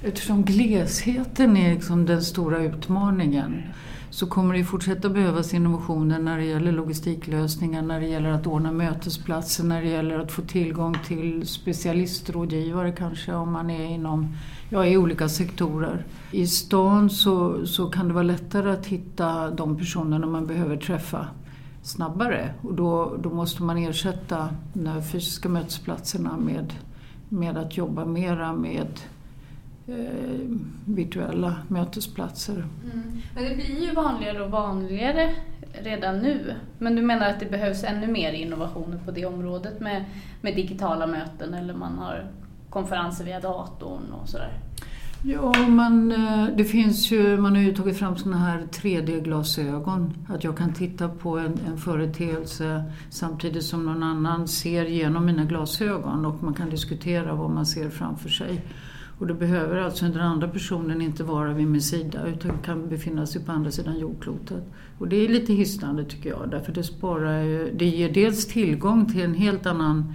Eftersom 0.04 0.44
glesheten 0.44 1.58
är 1.58 1.74
liksom 1.74 2.06
den 2.06 2.22
stora 2.22 2.60
utmaningen 2.60 3.64
så 4.10 4.28
kommer 4.28 4.54
det 4.54 4.64
fortsätta 4.64 5.10
behövas 5.10 5.54
innovationer 5.54 6.20
när 6.20 6.38
det 6.38 6.46
gäller 6.46 6.72
logistiklösningar, 6.72 7.82
när 7.82 8.00
det 8.00 8.08
gäller 8.08 8.32
att 8.32 8.48
ordna 8.48 8.72
mötesplatser, 8.72 9.64
när 9.64 9.82
det 9.82 9.88
gäller 9.90 10.20
att 10.20 10.32
få 10.32 10.42
tillgång 10.42 10.96
till 11.08 11.48
specialistrådgivare 11.48 12.92
kanske 12.92 13.34
om 13.34 13.52
man 13.52 13.70
är 13.70 13.86
inom 13.86 14.36
ja, 14.70 14.86
i 14.86 14.98
olika 14.98 15.30
sektorer. 15.30 16.06
I 16.32 16.48
stan 16.48 17.10
så, 17.10 17.66
så 17.68 17.90
kan 17.90 18.08
det 18.08 18.14
vara 18.14 18.24
lättare 18.24 18.72
att 18.72 18.86
hitta 18.86 19.52
de 19.52 19.78
personerna 19.78 20.28
man 20.28 20.48
behöver 20.48 20.78
träffa 20.78 21.28
snabbare 21.82 22.54
och 22.62 22.74
då, 22.74 23.18
då 23.20 23.30
måste 23.30 23.64
man 23.64 23.78
ersätta 23.78 24.50
de 24.74 25.04
fysiska 25.04 25.50
mötesplatserna 25.50 26.38
med, 26.38 26.74
med 27.30 27.58
att 27.58 27.78
jobba 27.78 28.06
mera 28.06 28.54
med 28.54 28.88
eh, 29.92 30.58
virtuella 30.86 31.56
mötesplatser. 31.68 32.54
Mm. 32.94 33.22
Men 33.36 33.44
det 33.44 33.56
blir 33.56 33.88
ju 33.88 33.94
vanligare 33.94 34.44
och 34.44 34.52
vanligare 34.52 35.36
redan 35.74 36.20
nu. 36.20 36.54
Men 36.78 36.96
du 36.96 37.02
menar 37.02 37.30
att 37.30 37.40
det 37.40 37.52
behövs 37.52 37.84
ännu 37.84 38.08
mer 38.08 38.32
innovationer 38.32 38.98
på 39.06 39.12
det 39.12 39.26
området 39.26 39.80
med, 39.80 40.06
med 40.42 40.56
digitala 40.56 41.08
möten 41.08 41.54
eller 41.54 41.74
man 41.74 41.98
har 41.98 42.32
konferenser 42.70 43.26
via 43.26 43.40
datorn 43.40 44.14
och 44.22 44.30
sådär? 44.30 44.54
Ja, 45.24 45.54
man, 45.68 46.12
eh, 46.12 46.48
det 46.58 46.64
finns 46.64 47.12
ju, 47.12 47.38
man 47.38 47.56
har 47.56 47.62
ju 47.62 47.76
tagit 47.76 47.98
fram 47.98 48.18
sådana 48.18 48.38
här 48.38 48.68
3D-glasögon. 48.72 50.14
Att 50.30 50.44
jag 50.44 50.58
kan 50.58 50.74
titta 50.74 51.10
på 51.10 51.38
en, 51.38 51.60
en 51.68 51.78
företeelse 51.78 52.84
samtidigt 53.10 53.64
som 53.64 53.86
någon 53.86 54.04
annan 54.04 54.48
ser 54.48 54.86
genom 54.86 55.26
mina 55.26 55.44
glasögon 55.44 56.26
och 56.26 56.44
man 56.44 56.54
kan 56.54 56.70
diskutera 56.70 57.34
vad 57.34 57.50
man 57.50 57.66
ser 57.66 57.90
framför 57.90 58.30
sig. 58.30 58.62
Och 59.20 59.28
då 59.28 59.34
behöver 59.34 59.78
alltså 59.78 60.06
den 60.06 60.22
andra 60.22 60.48
personen 60.48 61.02
inte 61.02 61.24
vara 61.24 61.54
vid 61.54 61.68
min 61.68 61.82
sida 61.82 62.28
utan 62.28 62.58
kan 62.58 62.90
befinna 62.90 63.26
sig 63.26 63.46
på 63.46 63.52
andra 63.52 63.72
sidan 63.72 64.00
jordklotet. 64.00 64.64
Och 64.98 65.08
det 65.08 65.16
är 65.16 65.28
lite 65.28 65.54
hisnande 65.54 66.04
tycker 66.04 66.30
jag 66.30 66.50
därför 66.52 66.72
det 66.72 66.84
sparar 66.84 67.70
det 67.74 67.86
ger 67.86 68.14
dels 68.14 68.48
tillgång 68.48 69.06
till 69.06 69.22
en 69.22 69.34
helt 69.34 69.66
annan 69.66 70.14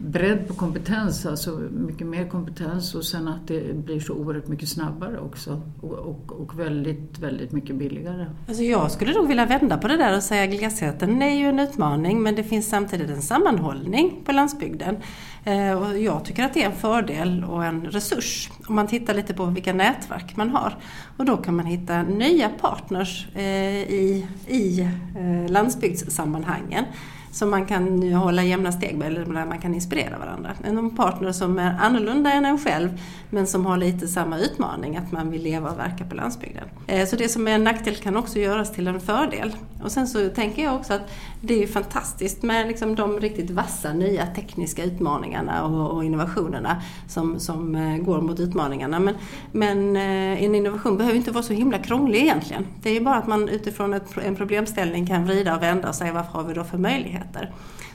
bredd 0.00 0.48
på 0.48 0.54
kompetens, 0.54 1.26
alltså 1.26 1.50
mycket 1.70 2.06
mer 2.06 2.28
kompetens 2.28 2.94
och 2.94 3.04
sen 3.04 3.28
att 3.28 3.48
det 3.48 3.76
blir 3.76 4.00
så 4.00 4.14
oerhört 4.14 4.48
mycket 4.48 4.68
snabbare 4.68 5.18
också 5.18 5.62
och, 5.80 5.92
och, 5.92 6.32
och 6.32 6.58
väldigt, 6.58 7.18
väldigt 7.18 7.52
mycket 7.52 7.76
billigare. 7.76 8.26
Alltså 8.48 8.62
jag 8.62 8.90
skulle 8.90 9.12
nog 9.12 9.28
vilja 9.28 9.46
vända 9.46 9.78
på 9.78 9.88
det 9.88 9.96
där 9.96 10.16
och 10.16 10.22
säga 10.22 10.44
att 10.44 10.50
glesheten 10.50 11.22
är 11.22 11.34
ju 11.34 11.46
en 11.46 11.58
utmaning 11.58 12.22
men 12.22 12.34
det 12.34 12.44
finns 12.44 12.68
samtidigt 12.68 13.10
en 13.10 13.22
sammanhållning 13.22 14.22
på 14.24 14.32
landsbygden. 14.32 14.96
Eh, 15.44 15.72
och 15.72 15.98
jag 15.98 16.24
tycker 16.24 16.44
att 16.44 16.54
det 16.54 16.62
är 16.62 16.66
en 16.66 16.76
fördel 16.76 17.44
och 17.44 17.64
en 17.64 17.84
resurs 17.84 18.50
om 18.68 18.74
man 18.74 18.86
tittar 18.86 19.14
lite 19.14 19.34
på 19.34 19.44
vilka 19.44 19.72
nätverk 19.72 20.36
man 20.36 20.50
har. 20.50 20.76
Och 21.16 21.24
då 21.24 21.36
kan 21.36 21.56
man 21.56 21.66
hitta 21.66 22.02
nya 22.02 22.48
partners 22.48 23.26
eh, 23.34 23.82
i, 23.82 24.26
i 24.46 24.80
eh, 24.80 25.50
landsbygdssammanhangen 25.50 26.84
som 27.32 27.50
man 27.50 27.66
kan 27.66 28.12
hålla 28.12 28.44
jämna 28.44 28.72
steg 28.72 28.98
med 28.98 29.06
eller 29.06 29.24
där 29.24 29.46
man 29.46 29.58
kan 29.58 29.74
inspirera 29.74 30.18
varandra. 30.18 30.50
En 30.64 30.96
partner 30.96 31.32
som 31.32 31.58
är 31.58 31.76
annorlunda 31.80 32.32
än 32.32 32.44
en 32.44 32.58
själv 32.58 33.00
men 33.30 33.46
som 33.46 33.66
har 33.66 33.76
lite 33.76 34.08
samma 34.08 34.38
utmaning, 34.38 34.96
att 34.96 35.12
man 35.12 35.30
vill 35.30 35.42
leva 35.42 35.70
och 35.70 35.78
verka 35.78 36.04
på 36.04 36.14
landsbygden. 36.14 36.64
Eh, 36.86 37.06
så 37.06 37.16
det 37.16 37.28
som 37.28 37.48
är 37.48 37.52
en 37.52 37.64
nackdel 37.64 37.94
kan 37.94 38.16
också 38.16 38.38
göras 38.38 38.72
till 38.72 38.86
en 38.86 39.00
fördel. 39.00 39.54
Och 39.82 39.92
sen 39.92 40.06
så 40.06 40.28
tänker 40.28 40.62
jag 40.62 40.74
också 40.74 40.94
att 40.94 41.10
det 41.40 41.62
är 41.62 41.66
fantastiskt 41.66 42.42
med 42.42 42.68
liksom 42.68 42.94
de 42.94 43.20
riktigt 43.20 43.50
vassa 43.50 43.92
nya 43.92 44.26
tekniska 44.26 44.84
utmaningarna 44.84 45.64
och, 45.64 46.04
innovationerna 46.04 46.82
som, 47.08 47.40
som 47.40 47.74
eh, 47.74 47.96
går 47.96 48.20
mot 48.20 48.40
utmaningarna. 48.40 48.98
Men, 48.98 49.14
men 49.52 49.96
eh, 49.96 50.44
en 50.44 50.54
innovation 50.54 50.96
behöver 50.96 51.16
inte 51.16 51.30
vara 51.30 51.42
så 51.42 51.52
himla 51.52 51.78
krånglig 51.78 52.20
egentligen. 52.20 52.66
Det 52.82 52.96
är 52.96 53.00
bara 53.00 53.16
att 53.16 53.26
man 53.26 53.48
utifrån 53.48 53.94
ett, 53.94 54.18
en 54.24 54.36
problemställning 54.36 55.06
kan 55.06 55.24
vrida 55.24 55.56
och 55.56 55.62
vända 55.62 55.88
och 55.88 55.94
säga 55.94 56.12
vad 56.12 56.24
har 56.24 56.44
vi 56.44 56.54
då 56.54 56.64
för 56.64 56.78
möjligheter. 56.78 57.17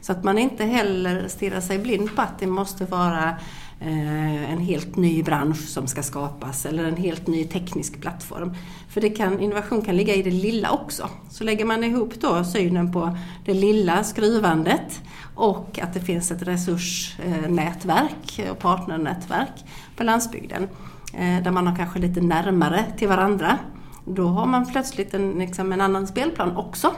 Så 0.03 0.11
att 0.11 0.23
man 0.23 0.37
inte 0.37 0.65
heller 0.65 1.27
stirrar 1.27 1.61
sig 1.61 1.79
blind 1.79 2.15
på 2.15 2.21
att 2.21 2.39
det 2.39 2.47
måste 2.47 2.85
vara 2.85 3.29
eh, 3.79 4.51
en 4.51 4.59
helt 4.59 4.95
ny 4.95 5.23
bransch 5.23 5.67
som 5.67 5.87
ska 5.87 6.03
skapas 6.03 6.65
eller 6.65 6.83
en 6.83 6.97
helt 6.97 7.27
ny 7.27 7.43
teknisk 7.43 8.01
plattform. 8.01 8.55
För 8.89 9.01
det 9.01 9.09
kan, 9.09 9.39
innovation 9.39 9.81
kan 9.81 9.97
ligga 9.97 10.15
i 10.15 10.21
det 10.21 10.31
lilla 10.31 10.71
också. 10.71 11.09
Så 11.29 11.43
lägger 11.43 11.65
man 11.65 11.83
ihop 11.83 12.13
då 12.21 12.43
synen 12.43 12.91
på 12.91 13.17
det 13.45 13.53
lilla 13.53 14.03
skruvandet 14.03 15.01
och 15.35 15.79
att 15.79 15.93
det 15.93 15.99
finns 15.99 16.31
ett 16.31 16.41
resursnätverk 16.41 18.39
eh, 18.39 18.51
och 18.51 18.59
partnernätverk 18.59 19.65
på 19.95 20.03
landsbygden 20.03 20.63
eh, 21.13 21.43
där 21.43 21.51
man 21.51 21.67
har 21.67 21.75
kanske 21.75 21.99
lite 21.99 22.21
närmare 22.21 22.85
till 22.97 23.07
varandra. 23.07 23.57
Då 24.05 24.27
har 24.27 24.45
man 24.45 24.71
plötsligt 24.71 25.13
en, 25.13 25.31
liksom 25.31 25.71
en 25.71 25.81
annan 25.81 26.07
spelplan 26.07 26.57
också 26.57 26.93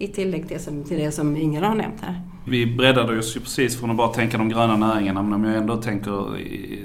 i 0.00 0.08
tillägg 0.08 0.48
till 0.48 0.56
det 0.56 0.62
som, 0.62 0.84
till 0.84 0.98
det 0.98 1.12
som 1.12 1.36
Inger 1.36 1.62
har 1.62 1.74
nämnt 1.74 2.00
här. 2.00 2.20
Vi 2.44 2.76
breddade 2.76 3.18
oss 3.18 3.36
ju 3.36 3.40
precis 3.40 3.80
från 3.80 3.90
att 3.90 3.96
bara 3.96 4.08
tänka 4.08 4.38
de 4.38 4.48
gröna 4.48 4.76
näringarna 4.76 5.22
men 5.22 5.32
om 5.32 5.44
jag 5.44 5.56
ändå 5.56 5.76
tänker 5.76 6.10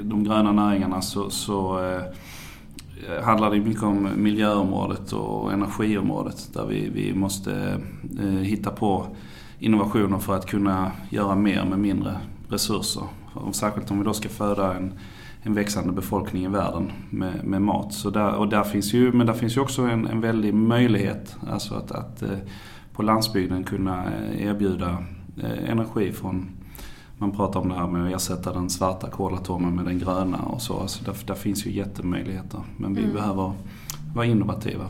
de 0.03 0.23
gröna 0.23 0.51
näringarna 0.51 1.01
så, 1.01 1.29
så 1.29 1.79
eh, 1.79 3.23
handlar 3.23 3.51
det 3.51 3.59
mycket 3.59 3.83
om 3.83 4.09
miljöområdet 4.15 5.13
och 5.13 5.53
energiområdet 5.53 6.49
där 6.53 6.65
vi, 6.65 6.89
vi 6.89 7.13
måste 7.13 7.81
eh, 8.19 8.25
hitta 8.25 8.69
på 8.69 9.07
innovationer 9.59 10.17
för 10.17 10.35
att 10.35 10.45
kunna 10.45 10.91
göra 11.09 11.35
mer 11.35 11.65
med 11.65 11.79
mindre 11.79 12.17
resurser. 12.49 13.03
Och 13.33 13.55
särskilt 13.55 13.91
om 13.91 13.99
vi 13.99 14.05
då 14.05 14.13
ska 14.13 14.29
föda 14.29 14.73
en, 14.73 14.93
en 15.41 15.53
växande 15.53 15.93
befolkning 15.93 16.43
i 16.43 16.47
världen 16.47 16.91
med, 17.09 17.43
med 17.43 17.61
mat. 17.61 17.93
Så 17.93 18.09
där, 18.09 18.35
och 18.35 18.47
där 18.47 18.63
finns 18.63 18.93
ju, 18.93 19.11
men 19.11 19.27
där 19.27 19.33
finns 19.33 19.57
ju 19.57 19.61
också 19.61 19.81
en, 19.81 20.07
en 20.07 20.21
väldig 20.21 20.53
möjlighet 20.53 21.35
alltså 21.51 21.75
att, 21.75 21.91
att 21.91 22.21
eh, 22.21 22.29
på 22.95 23.03
landsbygden 23.03 23.63
kunna 23.63 24.03
eh, 24.05 24.45
erbjuda 24.45 24.97
eh, 25.43 25.69
energi 25.69 26.11
från 26.11 26.49
man 27.17 27.31
pratar 27.31 27.59
om 27.59 27.69
det 27.69 27.75
här 27.75 27.87
med 27.87 28.07
att 28.07 28.15
ersätta 28.15 28.53
den 28.53 28.69
svarta 28.69 29.09
kolatomen 29.09 29.75
med 29.75 29.85
den 29.85 29.99
gröna 29.99 30.37
och 30.37 30.61
så. 30.61 30.79
Alltså 30.79 31.03
där, 31.03 31.15
där 31.25 31.33
finns 31.33 31.65
ju 31.65 31.71
jättemöjligheter. 31.71 32.59
Men 32.77 32.95
vi 32.95 33.01
mm. 33.01 33.13
behöver 33.13 33.53
vara 34.15 34.25
innovativa. 34.25 34.85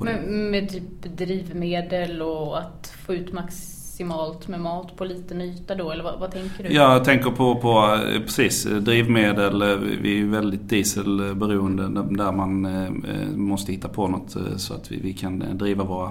Med, 0.00 0.28
med 0.28 0.68
typ 0.68 1.16
drivmedel 1.16 2.22
och 2.22 2.58
att 2.58 2.94
få 3.06 3.14
ut 3.14 3.32
maximalt 3.32 4.48
med 4.48 4.60
mat 4.60 4.96
på 4.96 5.04
liten 5.04 5.40
yta 5.40 5.74
då, 5.74 5.90
eller 5.90 6.04
vad, 6.04 6.20
vad 6.20 6.30
tänker 6.30 6.64
du? 6.64 6.74
Jag 6.74 7.04
tänker 7.04 7.30
på, 7.30 7.54
på 7.54 8.00
eh, 8.14 8.20
precis 8.20 8.64
drivmedel. 8.64 9.78
Vi 10.02 10.20
är 10.20 10.26
väldigt 10.26 10.68
dieselberoende 10.68 11.82
där 12.10 12.32
man 12.32 12.66
måste 13.36 13.72
hitta 13.72 13.88
på 13.88 14.08
något 14.08 14.36
så 14.56 14.74
att 14.74 14.92
vi, 14.92 15.00
vi 15.00 15.12
kan 15.12 15.44
driva 15.58 15.84
våra 15.84 16.10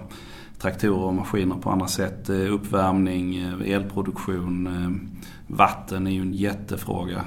traktorer 0.59 1.05
och 1.05 1.13
maskiner 1.13 1.55
på 1.55 1.69
andra 1.69 1.87
sätt. 1.87 2.29
Eh, 2.29 2.53
uppvärmning, 2.53 3.35
eh, 3.35 3.73
elproduktion, 3.73 4.67
eh, 4.67 5.17
vatten 5.55 6.07
är 6.07 6.11
ju 6.11 6.21
en 6.21 6.33
jättefråga 6.33 7.25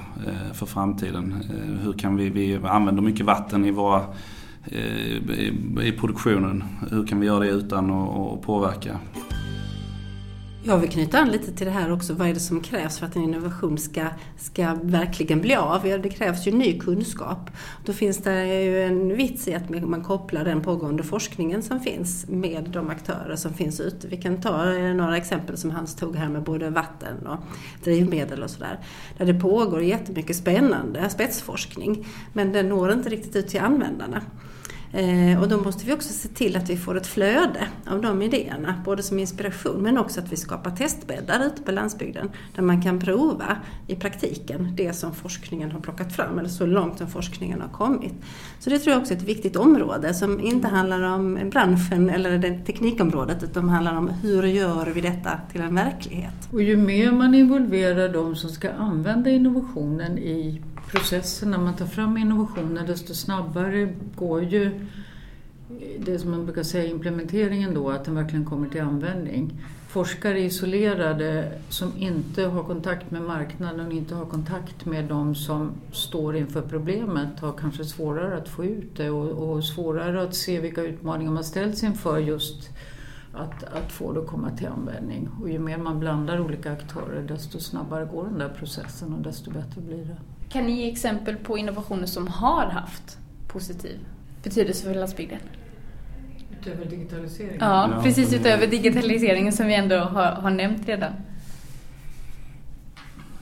för 0.53 0.65
framtiden. 0.65 1.43
Hur 1.83 1.93
kan 1.93 2.15
vi, 2.15 2.29
vi 2.29 2.59
använder 2.63 3.03
mycket 3.03 3.25
vatten 3.25 3.65
i 3.65 3.71
våra 3.71 4.01
i 5.81 5.91
produktionen. 5.99 6.63
Hur 6.91 7.07
kan 7.07 7.19
vi 7.19 7.27
göra 7.27 7.39
det 7.39 7.49
utan 7.49 7.91
att 7.91 8.41
påverka 8.41 8.99
jag 10.65 10.77
vill 10.77 10.89
knyta 10.89 11.19
an 11.19 11.31
lite 11.31 11.51
till 11.51 11.65
det 11.65 11.71
här 11.71 11.91
också. 11.91 12.13
Vad 12.13 12.27
är 12.27 12.33
det 12.33 12.39
som 12.39 12.61
krävs 12.61 12.99
för 12.99 13.05
att 13.05 13.15
en 13.15 13.23
innovation 13.23 13.77
ska, 13.77 14.07
ska 14.37 14.73
verkligen 14.81 15.41
bli 15.41 15.55
av? 15.55 15.83
Det 15.83 16.09
krävs 16.09 16.47
ju 16.47 16.51
ny 16.51 16.79
kunskap. 16.79 17.49
Då 17.85 17.93
finns 17.93 18.17
det 18.17 18.63
ju 18.63 18.83
en 18.83 19.15
vits 19.15 19.47
i 19.47 19.53
att 19.53 19.69
man 19.69 20.03
kopplar 20.03 20.45
den 20.45 20.61
pågående 20.61 21.03
forskningen 21.03 21.63
som 21.63 21.79
finns 21.79 22.25
med 22.27 22.69
de 22.69 22.89
aktörer 22.89 23.35
som 23.35 23.53
finns 23.53 23.79
ute. 23.79 24.07
Vi 24.07 24.17
kan 24.17 24.41
ta 24.41 24.73
eh, 24.73 24.93
några 24.93 25.17
exempel 25.17 25.57
som 25.57 25.71
Hans 25.71 25.95
tog 25.95 26.15
här 26.15 26.29
med 26.29 26.43
både 26.43 26.69
vatten 26.69 27.27
och 27.27 27.39
drivmedel 27.83 28.43
och 28.43 28.49
sådär. 28.49 28.79
Där 29.17 29.25
det 29.25 29.39
pågår 29.39 29.83
jättemycket 29.83 30.35
spännande 30.35 31.09
spetsforskning 31.09 32.05
men 32.33 32.51
den 32.51 32.69
når 32.69 32.93
inte 32.93 33.09
riktigt 33.09 33.35
ut 33.35 33.47
till 33.47 33.59
användarna. 33.59 34.21
Eh, 34.93 35.41
och 35.41 35.49
då 35.49 35.57
måste 35.57 35.85
vi 35.85 35.93
också 35.93 36.13
se 36.13 36.27
till 36.27 36.55
att 36.55 36.69
vi 36.69 36.77
får 36.77 36.97
ett 36.97 37.07
flöde 37.07 37.67
av 37.87 38.01
de 38.01 38.21
idéerna, 38.21 38.81
både 38.85 39.03
som 39.03 39.19
inspiration 39.19 39.81
men 39.81 39.97
också 39.97 40.19
att 40.19 40.31
vi 40.31 40.35
skapar 40.35 40.71
testbäddar 40.71 41.45
ute 41.45 41.61
på 41.61 41.71
landsbygden 41.71 42.31
där 42.55 42.63
man 42.63 42.81
kan 42.81 42.99
prova 42.99 43.57
i 43.87 43.95
praktiken 43.95 44.75
det 44.75 44.93
som 44.93 45.13
forskningen 45.13 45.71
har 45.71 45.79
plockat 45.79 46.15
fram, 46.15 46.39
eller 46.39 46.49
så 46.49 46.65
långt 46.65 46.97
som 46.97 47.07
forskningen 47.07 47.61
har 47.61 47.69
kommit. 47.69 48.13
Så 48.59 48.69
det 48.69 48.79
tror 48.79 48.93
jag 48.93 49.01
också 49.01 49.13
är 49.13 49.17
ett 49.17 49.23
viktigt 49.23 49.55
område 49.55 50.13
som 50.13 50.39
inte 50.39 50.67
handlar 50.67 51.01
om 51.01 51.49
branschen 51.49 52.09
eller 52.09 52.37
det 52.37 52.59
teknikområdet 52.65 53.43
utan 53.43 53.69
handlar 53.69 53.97
om 53.97 54.09
hur 54.09 54.43
gör 54.43 54.85
vi 54.85 55.01
detta 55.01 55.39
till 55.51 55.61
en 55.61 55.75
verklighet. 55.75 56.49
Och 56.51 56.61
ju 56.61 56.77
mer 56.77 57.11
man 57.11 57.35
involverar 57.35 58.09
de 58.09 58.35
som 58.35 58.49
ska 58.49 58.71
använda 58.71 59.29
innovationen 59.29 60.17
i 60.17 60.61
processen 60.87 61.51
när 61.51 61.57
man 61.57 61.75
tar 61.75 61.85
fram 61.85 62.17
innovationer 62.17 62.87
desto 62.87 63.13
snabbare 63.13 63.93
går 64.15 64.43
ju 64.43 64.87
det 65.99 66.19
som 66.19 66.31
man 66.31 66.45
brukar 66.45 66.63
säga 66.63 66.85
implementeringen 66.85 67.73
då, 67.73 67.89
att 67.89 68.05
den 68.05 68.15
verkligen 68.15 68.45
kommer 68.45 68.69
till 68.69 68.81
användning. 68.81 69.61
Forskare 69.87 70.39
isolerade 70.39 71.51
som 71.69 71.91
inte 71.97 72.43
har 72.43 72.63
kontakt 72.63 73.11
med 73.11 73.21
marknaden 73.21 73.87
och 73.87 73.93
inte 73.93 74.15
har 74.15 74.25
kontakt 74.25 74.85
med 74.85 75.05
de 75.05 75.35
som 75.35 75.71
står 75.91 76.35
inför 76.35 76.61
problemet 76.61 77.39
har 77.39 77.53
kanske 77.53 77.85
svårare 77.85 78.37
att 78.37 78.49
få 78.49 78.65
ut 78.65 78.97
det 78.97 79.09
och, 79.09 79.49
och 79.49 79.63
svårare 79.63 80.23
att 80.23 80.35
se 80.35 80.59
vilka 80.59 80.83
utmaningar 80.83 81.31
man 81.31 81.43
ställs 81.43 81.83
inför 81.83 82.17
just 82.17 82.69
att, 83.33 83.63
att 83.63 83.91
få 83.91 84.13
det 84.13 84.19
att 84.19 84.27
komma 84.27 84.51
till 84.57 84.67
användning. 84.67 85.29
Och 85.41 85.49
ju 85.49 85.59
mer 85.59 85.77
man 85.77 85.99
blandar 85.99 86.39
olika 86.39 86.71
aktörer 86.71 87.21
desto 87.27 87.59
snabbare 87.59 88.05
går 88.05 88.23
den 88.23 88.37
där 88.37 88.49
processen 88.49 89.13
och 89.13 89.21
desto 89.21 89.51
bättre 89.51 89.81
blir 89.81 90.05
det. 90.05 90.32
Kan 90.53 90.65
ni 90.65 90.71
ge 90.71 90.91
exempel 90.91 91.35
på 91.35 91.57
innovationer 91.57 92.05
som 92.05 92.27
har 92.27 92.65
haft 92.65 93.17
positiv 93.47 93.99
betydelse 94.43 94.85
för 94.85 94.95
landsbygden? 94.95 95.39
Utöver 96.59 96.85
digitaliseringen? 96.85 97.57
Ja, 97.59 97.89
ja 97.95 98.03
precis 98.03 98.33
utöver 98.33 98.67
digitaliseringen 98.67 99.53
som 99.53 99.67
vi 99.67 99.75
ändå 99.75 99.95
har, 99.95 100.31
har 100.31 100.51
nämnt 100.51 100.87
redan. 100.87 101.11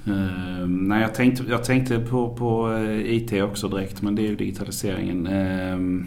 Uh, 0.07 0.67
nej, 0.67 1.01
jag 1.01 1.15
tänkte, 1.15 1.43
jag 1.49 1.63
tänkte 1.63 1.99
på, 1.99 2.35
på 2.35 2.67
uh, 2.67 3.13
IT 3.13 3.43
också 3.43 3.67
direkt 3.67 4.01
men 4.01 4.15
det 4.15 4.21
är 4.21 4.27
ju 4.27 4.35
digitaliseringen. 4.35 5.27
Uh, 5.27 6.05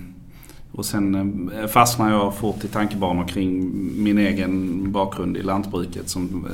och 0.72 0.86
sen 0.86 1.14
uh, 1.50 1.66
fastnar 1.66 2.10
jag 2.10 2.34
fort 2.34 2.64
i 2.64 2.68
tankebanor 2.68 3.28
kring 3.28 3.72
min 4.02 4.18
egen 4.18 4.92
bakgrund 4.92 5.36
i 5.36 5.42
lantbruket 5.42 6.08
som 6.08 6.46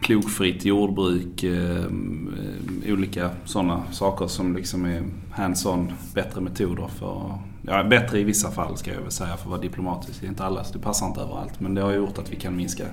klokfritt 0.00 0.64
jordbruk, 0.64 1.42
eh, 1.42 1.84
olika 2.86 3.30
sådana 3.44 3.82
saker 3.92 4.26
som 4.26 4.56
liksom 4.56 4.84
är 4.84 5.02
hands-on, 5.30 5.92
bättre 6.14 6.40
metoder 6.40 6.88
för, 6.98 7.38
ja 7.62 7.84
bättre 7.84 8.20
i 8.20 8.24
vissa 8.24 8.50
fall 8.50 8.76
ska 8.76 8.92
jag 8.94 9.00
väl 9.00 9.10
säga 9.10 9.36
för 9.36 9.44
att 9.44 9.50
vara 9.50 9.60
diplomatisk. 9.60 10.20
Det 10.20 10.26
är 10.26 10.28
inte 10.28 10.44
alla, 10.44 10.64
det 10.72 10.78
passar 10.78 11.06
inte 11.06 11.20
överallt 11.20 11.60
men 11.60 11.74
det 11.74 11.82
har 11.82 11.92
gjort 11.92 12.18
att 12.18 12.32
vi 12.32 12.36
kan 12.36 12.56
minska 12.56 12.84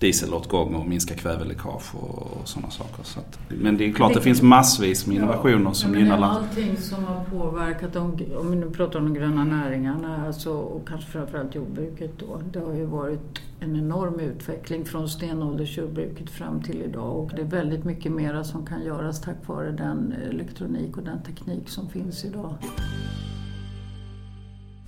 dieselåtgång 0.00 0.74
och 0.74 0.86
minska 0.86 1.14
kväveläckage 1.14 1.94
och, 1.94 2.40
och 2.40 2.48
sådana 2.48 2.70
saker. 2.70 3.02
Så 3.02 3.20
att, 3.20 3.38
men 3.48 3.76
det 3.76 3.88
är 3.88 3.92
klart 3.92 4.12
det, 4.12 4.18
det 4.18 4.22
finns 4.22 4.42
massvis 4.42 5.06
med 5.06 5.16
innovationer 5.16 5.64
ja, 5.64 5.74
som 5.74 5.94
gynnar 5.94 6.18
landet. 6.18 6.48
Allting 6.50 6.76
som 6.76 7.04
har 7.04 7.24
påverkat, 7.24 7.96
om, 7.96 8.18
om 8.36 8.50
vi 8.50 8.56
nu 8.56 8.70
pratar 8.70 8.98
om 8.98 9.04
de 9.04 9.20
gröna 9.20 9.44
näringarna 9.44 10.26
alltså, 10.26 10.52
och 10.52 10.88
kanske 10.88 11.10
framförallt 11.10 11.54
jordbruket 11.54 12.10
då. 12.18 12.42
Det 12.52 12.58
har 12.58 12.74
ju 12.74 12.84
varit 12.84 13.40
en 13.60 13.76
enorm 13.76 14.20
utveckling 14.20 14.84
från 14.84 15.08
stenåldersjordbruket 15.08 16.30
fram 16.30 16.62
till 16.62 16.82
idag 16.82 17.16
och 17.16 17.30
det 17.36 17.42
är 17.42 17.46
väldigt 17.46 17.84
mycket 17.84 18.12
mera 18.12 18.44
som 18.44 18.66
kan 18.66 18.84
göras 18.84 19.20
tack 19.20 19.46
vare 19.46 19.70
den 19.70 20.12
eh, 20.12 20.28
elektronik 20.28 20.96
och 20.96 21.02
den 21.02 21.22
teknik 21.22 21.68
som 21.68 21.88
finns 21.88 22.24
idag. 22.24 22.54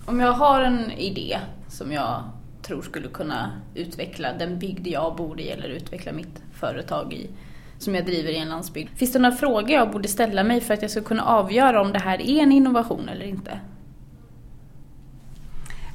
Om 0.06 0.20
jag 0.20 0.32
har 0.32 0.62
en 0.62 0.90
idé 0.90 1.38
som 1.68 1.92
jag 1.92 2.22
tror 2.62 2.82
skulle 2.82 3.08
kunna 3.08 3.50
utveckla 3.74 4.32
den 4.32 4.58
bygd 4.58 4.86
jag 4.86 5.16
bor 5.16 5.40
i 5.40 5.48
eller 5.48 5.68
utveckla 5.68 6.12
mitt 6.12 6.42
företag 6.52 7.12
i 7.12 7.30
som 7.78 7.94
jag 7.94 8.06
driver 8.06 8.30
i 8.30 8.36
en 8.36 8.48
landsbygd. 8.48 8.90
Finns 8.98 9.12
det 9.12 9.18
några 9.18 9.36
frågor 9.36 9.70
jag 9.70 9.90
borde 9.90 10.08
ställa 10.08 10.44
mig 10.44 10.60
för 10.60 10.74
att 10.74 10.82
jag 10.82 10.90
ska 10.90 11.00
kunna 11.00 11.24
avgöra 11.24 11.80
om 11.80 11.92
det 11.92 11.98
här 11.98 12.20
är 12.20 12.42
en 12.42 12.52
innovation 12.52 13.08
eller 13.08 13.24
inte? 13.24 13.60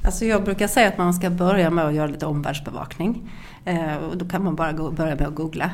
Alltså 0.08 0.24
jag 0.24 0.44
brukar 0.44 0.68
säga 0.68 0.88
att 0.88 0.98
man 0.98 1.14
ska 1.14 1.30
börja 1.30 1.70
med 1.70 1.84
att 1.84 1.94
göra 1.94 2.06
lite 2.06 2.26
omvärldsbevakning. 2.26 3.30
Eh, 3.64 3.96
och 3.96 4.16
då 4.16 4.28
kan 4.28 4.44
man 4.44 4.56
bara 4.56 4.72
börja 4.72 5.14
med 5.14 5.26
att 5.28 5.34
googla, 5.34 5.70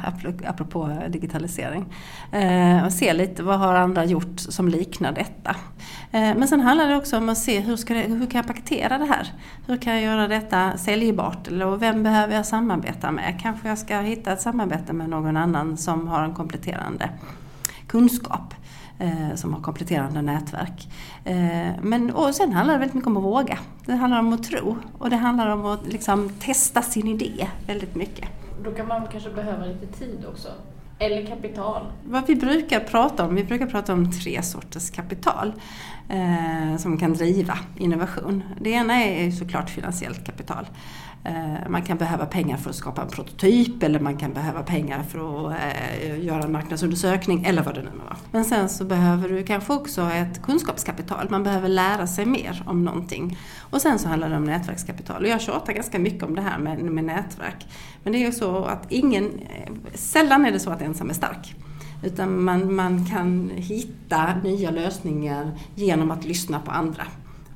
apropå 0.47 0.99
digitalisering. 1.09 1.95
Eh, 2.33 2.85
och 2.87 2.93
se 2.93 3.13
lite 3.13 3.43
vad 3.43 3.59
har 3.59 3.75
andra 3.75 4.05
gjort 4.05 4.41
som 4.41 4.69
liknar 4.69 5.13
detta. 5.13 5.51
Eh, 6.11 6.37
men 6.37 6.49
sen 6.49 6.61
handlar 6.61 6.89
det 6.89 6.97
också 6.97 7.17
om 7.17 7.29
att 7.29 7.39
se 7.39 7.61
hur, 7.61 7.77
ska 7.77 7.95
det, 7.95 8.01
hur 8.01 8.27
kan 8.27 8.39
jag 8.39 8.47
paketera 8.47 8.99
det 8.99 9.05
här? 9.05 9.33
Hur 9.67 9.77
kan 9.77 9.93
jag 9.93 10.03
göra 10.03 10.29
detta 10.29 10.79
säljbart? 10.79 11.49
Eller 11.49 11.77
vem 11.77 12.03
behöver 12.03 12.35
jag 12.35 12.47
samarbeta 12.47 13.11
med? 13.11 13.39
Kanske 13.43 13.69
jag 13.69 13.79
ska 13.79 14.01
hitta 14.01 14.33
ett 14.33 14.41
samarbete 14.41 14.93
med 14.93 15.09
någon 15.09 15.37
annan 15.37 15.77
som 15.77 16.09
har 16.09 16.25
en 16.25 16.35
kompletterande 16.35 17.11
kunskap 17.87 18.55
som 19.35 19.55
har 19.55 19.61
kompletterande 19.61 20.23
nätverk. 20.23 20.89
Eh, 21.25 21.71
men, 21.83 22.11
och 22.11 22.35
sen 22.35 22.53
handlar 22.53 22.75
det 22.75 22.81
väldigt 22.81 22.95
mycket 22.95 23.09
om 23.09 23.17
att 23.17 23.23
våga. 23.23 23.59
Det 23.87 23.93
handlar 23.93 24.19
om 24.19 24.33
att 24.33 24.43
tro 24.43 24.77
och 24.99 25.11
det 25.11 25.17
handlar 25.17 25.49
om 25.49 25.67
att 25.67 25.87
liksom, 25.87 26.31
testa 26.41 26.83
sin 26.83 27.09
idé 27.09 27.49
väldigt 27.67 27.95
mycket. 27.95 28.29
Då 28.65 28.71
kan 28.71 28.89
man 28.89 29.07
kanske 29.13 29.31
behöva 29.31 29.65
lite 29.65 29.87
tid 29.87 30.25
också? 30.33 30.49
Eller 30.99 31.27
kapital? 31.27 31.87
Vad 32.05 32.27
vi 32.27 32.37
brukar 32.37 32.81
prata 32.81 33.25
om, 33.25 33.35
vi 33.35 33.45
brukar 33.45 33.67
prata 33.67 33.93
om 33.93 34.13
tre 34.13 34.43
sorters 34.43 34.91
kapital 34.91 35.53
eh, 36.09 36.77
som 36.77 36.99
kan 36.99 37.13
driva 37.13 37.59
innovation. 37.77 38.43
Det 38.61 38.71
ena 38.71 39.05
är 39.05 39.31
såklart 39.31 39.71
finansiellt 39.71 40.27
kapital. 40.27 40.67
Eh, 41.27 41.69
man 41.69 41.83
kan 41.83 41.97
behöva 41.97 42.27
pengar 42.27 42.57
för 42.57 42.71
att 42.71 42.77
skapa 42.77 43.03
en 43.03 43.09
prototyp 43.09 43.83
eller 43.83 44.01
man 44.01 44.17
kan 44.17 44.33
behöva 44.33 44.63
pengar 44.63 45.03
för 45.03 45.49
att 45.49 45.57
eh, 46.03 46.25
göra 46.25 46.43
en 46.43 46.53
marknadsundersökning 46.53 47.45
eller 47.45 47.63
vad 47.63 47.75
det 47.75 47.83
nu 47.83 47.91
var. 48.05 48.17
Men 48.31 48.45
sen 48.45 48.69
så 48.69 48.85
behöver 48.85 49.29
du 49.29 49.43
kanske 49.43 49.73
också 49.73 50.03
ett 50.03 50.43
kunskapskapital. 50.43 51.31
Man 51.31 51.43
behöver 51.43 51.69
lära 51.69 52.07
sig 52.07 52.27
mer 52.27 52.63
om 52.67 52.85
någonting. 52.85 53.39
Och 53.61 53.81
sen 53.81 53.99
så 53.99 54.09
handlar 54.09 54.31
det 54.31 54.37
om 54.37 54.45
nätverkskapital. 54.45 55.23
Och 55.23 55.29
jag 55.29 55.41
tjatar 55.41 55.73
ganska 55.73 55.99
mycket 55.99 56.23
om 56.23 56.35
det 56.35 56.43
här 56.43 56.59
med, 56.59 56.79
med 56.83 57.05
nätverk. 57.05 57.67
Men 58.03 58.13
det 58.13 58.19
är 58.19 58.27
ju 58.27 58.33
så 58.33 58.65
att 58.65 58.93
ingen, 58.93 59.25
eh, 59.25 59.73
sällan 59.95 60.47
är 60.47 60.53
det 60.53 60.61
så 60.61 60.71
att 60.71 60.83
ensam 60.83 61.11
är 61.11 61.15
stark. 61.15 61.55
Utan 62.03 62.43
man, 62.43 62.75
man 62.75 63.07
kan 63.07 63.51
hitta 63.55 64.35
nya 64.43 64.71
lösningar 64.71 65.59
genom 65.75 66.11
att 66.11 66.25
lyssna 66.25 66.61
på 66.61 66.71
andra 66.71 67.03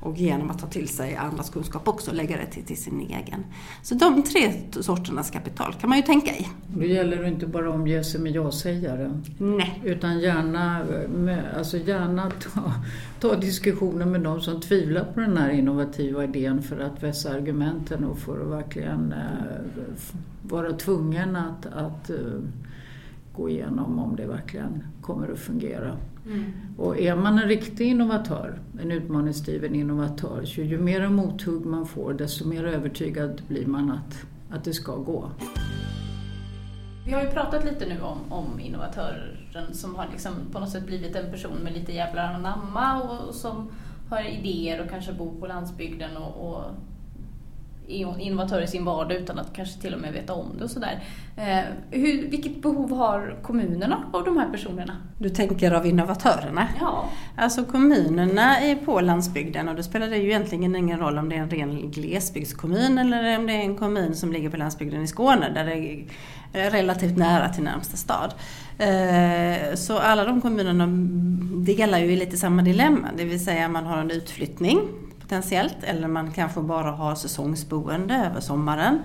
och 0.01 0.17
genom 0.17 0.49
att 0.49 0.59
ta 0.59 0.67
till 0.67 0.87
sig 0.87 1.15
andras 1.15 1.49
kunskap 1.49 1.87
också 1.87 2.11
lägga 2.11 2.37
det 2.37 2.45
till, 2.45 2.63
till 2.63 2.77
sin 2.77 2.99
egen. 2.99 3.45
Så 3.83 3.95
de 3.95 4.23
tre 4.23 4.53
sorternas 4.71 5.31
kapital 5.31 5.73
kan 5.73 5.89
man 5.89 5.97
ju 5.97 6.03
tänka 6.03 6.31
i. 6.31 6.47
Det 6.67 6.87
gäller 6.87 7.27
inte 7.27 7.47
bara 7.47 7.69
att 7.69 7.75
omge 7.75 8.03
sig 8.03 8.21
med 8.21 8.31
ja-sägare. 8.31 9.21
Nej. 9.37 9.81
Utan 9.83 10.19
gärna, 10.19 10.85
alltså 11.57 11.77
gärna 11.77 12.31
ta, 12.31 12.73
ta 13.19 13.35
diskussioner 13.35 14.05
med 14.05 14.21
de 14.21 14.41
som 14.41 14.61
tvivlar 14.61 15.03
på 15.03 15.19
den 15.19 15.37
här 15.37 15.49
innovativa 15.49 16.23
idén 16.23 16.61
för 16.61 16.79
att 16.79 17.03
vässa 17.03 17.33
argumenten 17.33 18.03
och 18.03 18.17
för 18.17 18.41
att 18.41 18.47
verkligen 18.47 19.11
äh, 19.11 19.79
vara 20.41 20.73
tvungen 20.73 21.35
att, 21.35 21.65
att 21.65 22.09
äh, 22.09 22.15
gå 23.35 23.49
igenom 23.49 23.99
om 23.99 24.15
det 24.15 24.25
verkligen 24.25 24.83
kommer 25.01 25.31
att 25.31 25.39
fungera. 25.39 25.97
Mm. 26.29 26.51
Och 26.77 26.99
är 26.99 27.15
man 27.15 27.39
en 27.39 27.47
riktig 27.47 27.87
innovatör, 27.87 28.59
en 28.81 28.91
utmaningsdriven 28.91 29.75
innovatör, 29.75 30.45
så 30.45 30.61
ju 30.61 30.77
mer 30.77 31.09
mothugg 31.09 31.65
man 31.65 31.85
får 31.85 32.13
desto 32.13 32.47
mer 32.47 32.63
övertygad 32.63 33.41
blir 33.47 33.65
man 33.65 33.91
att, 33.91 34.25
att 34.49 34.63
det 34.63 34.73
ska 34.73 34.95
gå. 34.95 35.31
Vi 37.05 37.11
har 37.11 37.21
ju 37.21 37.27
pratat 37.27 37.65
lite 37.65 37.85
nu 37.85 38.01
om, 38.01 38.17
om 38.29 38.59
innovatören 38.59 39.73
som 39.73 39.95
har 39.95 40.07
liksom 40.11 40.33
på 40.51 40.59
något 40.59 40.69
sätt 40.69 40.85
blivit 40.85 41.15
en 41.15 41.31
person 41.31 41.57
med 41.63 41.73
lite 41.73 41.91
jävlar 41.91 42.33
anamma 42.33 43.01
och, 43.01 43.27
och 43.27 43.35
som 43.35 43.69
har 44.09 44.21
idéer 44.21 44.81
och 44.81 44.89
kanske 44.89 45.13
bor 45.13 45.39
på 45.39 45.47
landsbygden 45.47 46.17
och, 46.17 46.49
och 46.49 46.63
innovatör 48.19 48.61
i 48.61 48.67
sin 48.67 48.85
vardag 48.85 49.17
utan 49.17 49.39
att 49.39 49.53
kanske 49.53 49.81
till 49.81 49.93
och 49.93 50.01
med 50.01 50.13
veta 50.13 50.33
om 50.33 50.57
det 50.57 50.63
och 50.63 50.69
sådär. 50.69 51.03
Eh, 51.37 51.59
hur, 51.91 52.29
vilket 52.29 52.61
behov 52.61 52.97
har 52.97 53.35
kommunerna 53.43 54.03
av 54.13 54.23
de 54.23 54.37
här 54.37 54.49
personerna? 54.49 54.95
Du 55.17 55.29
tänker 55.29 55.71
av 55.71 55.85
innovatörerna? 55.85 56.67
Ja. 56.79 57.09
Alltså 57.37 57.63
kommunerna 57.63 58.59
är 58.59 58.75
på 58.75 59.01
landsbygden 59.01 59.69
och 59.69 59.75
då 59.75 59.83
spelar 59.83 60.07
det 60.07 60.17
ju 60.17 60.29
egentligen 60.29 60.75
ingen 60.75 60.99
roll 60.99 61.17
om 61.17 61.29
det 61.29 61.35
är 61.35 61.39
en 61.39 61.49
ren 61.49 61.91
glesbygdskommun 61.91 62.97
eller 62.97 63.37
om 63.39 63.47
det 63.47 63.53
är 63.53 63.61
en 63.61 63.77
kommun 63.77 64.15
som 64.15 64.31
ligger 64.31 64.49
på 64.49 64.57
landsbygden 64.57 65.03
i 65.03 65.07
Skåne 65.07 65.49
där 65.53 65.65
det 65.65 66.05
är 66.53 66.71
relativt 66.71 67.17
nära 67.17 67.49
till 67.49 67.63
närmsta 67.63 67.97
stad. 67.97 68.33
Eh, 68.77 69.75
så 69.75 69.97
alla 69.97 70.25
de 70.25 70.41
kommunerna 70.41 70.87
delar 71.65 71.99
ju 71.99 72.11
i 72.11 72.15
lite 72.15 72.37
samma 72.37 72.61
dilemma, 72.61 73.07
det 73.17 73.25
vill 73.25 73.45
säga 73.45 73.69
man 73.69 73.85
har 73.85 73.97
en 73.97 74.11
utflyttning 74.11 74.79
potentiellt 75.29 75.83
eller 75.83 76.07
man 76.07 76.31
kanske 76.31 76.61
bara 76.61 76.91
har 76.91 77.15
säsongsboende 77.15 78.15
över 78.15 78.39
sommaren. 78.39 78.99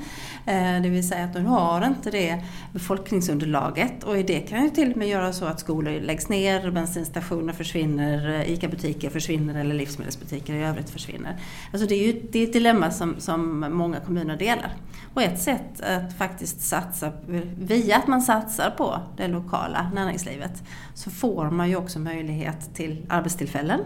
Eh, 0.47 0.83
det 0.83 0.89
vill 0.89 1.09
säga 1.09 1.25
att 1.25 1.33
du 1.33 1.41
har 1.41 1.87
inte 1.87 2.11
det 2.11 2.45
befolkningsunderlaget 2.73 4.05
och 4.05 4.17
det 4.17 4.41
kan 4.41 4.65
ju 4.65 4.71
till 4.71 4.91
och 4.91 4.97
med 4.97 5.09
göra 5.09 5.33
så 5.33 5.45
att 5.45 5.61
skolor 5.61 6.01
läggs 6.01 6.29
ner, 6.29 6.71
bensinstationer 6.71 7.53
försvinner, 7.53 8.41
eh, 8.41 8.53
ICA-butiker 8.53 9.11
försvinner 9.11 9.61
eller 9.61 9.75
livsmedelsbutiker 9.75 10.55
i 10.55 10.63
övrigt 10.63 10.91
försvinner. 10.91 11.37
Alltså 11.73 11.89
det 11.89 11.95
är 11.95 12.07
ju 12.07 12.21
det 12.33 12.39
är 12.39 12.47
ett 12.47 12.53
dilemma 12.53 12.91
som, 12.91 13.15
som 13.19 13.61
många 13.71 14.01
kommuner 14.01 14.37
delar. 14.37 14.73
Och 15.15 15.23
ett 15.23 15.41
sätt 15.41 15.81
att 15.81 16.19
faktiskt 16.19 16.61
satsa, 16.61 17.13
via 17.59 17.97
att 17.97 18.07
man 18.07 18.23
satsar 18.23 18.71
på 18.71 19.01
det 19.17 19.29
lokala 19.29 19.91
näringslivet, 19.95 20.63
så 20.95 21.11
får 21.11 21.51
man 21.51 21.69
ju 21.69 21.77
också 21.77 21.99
möjlighet 21.99 22.75
till 22.75 23.07
arbetstillfällen. 23.09 23.81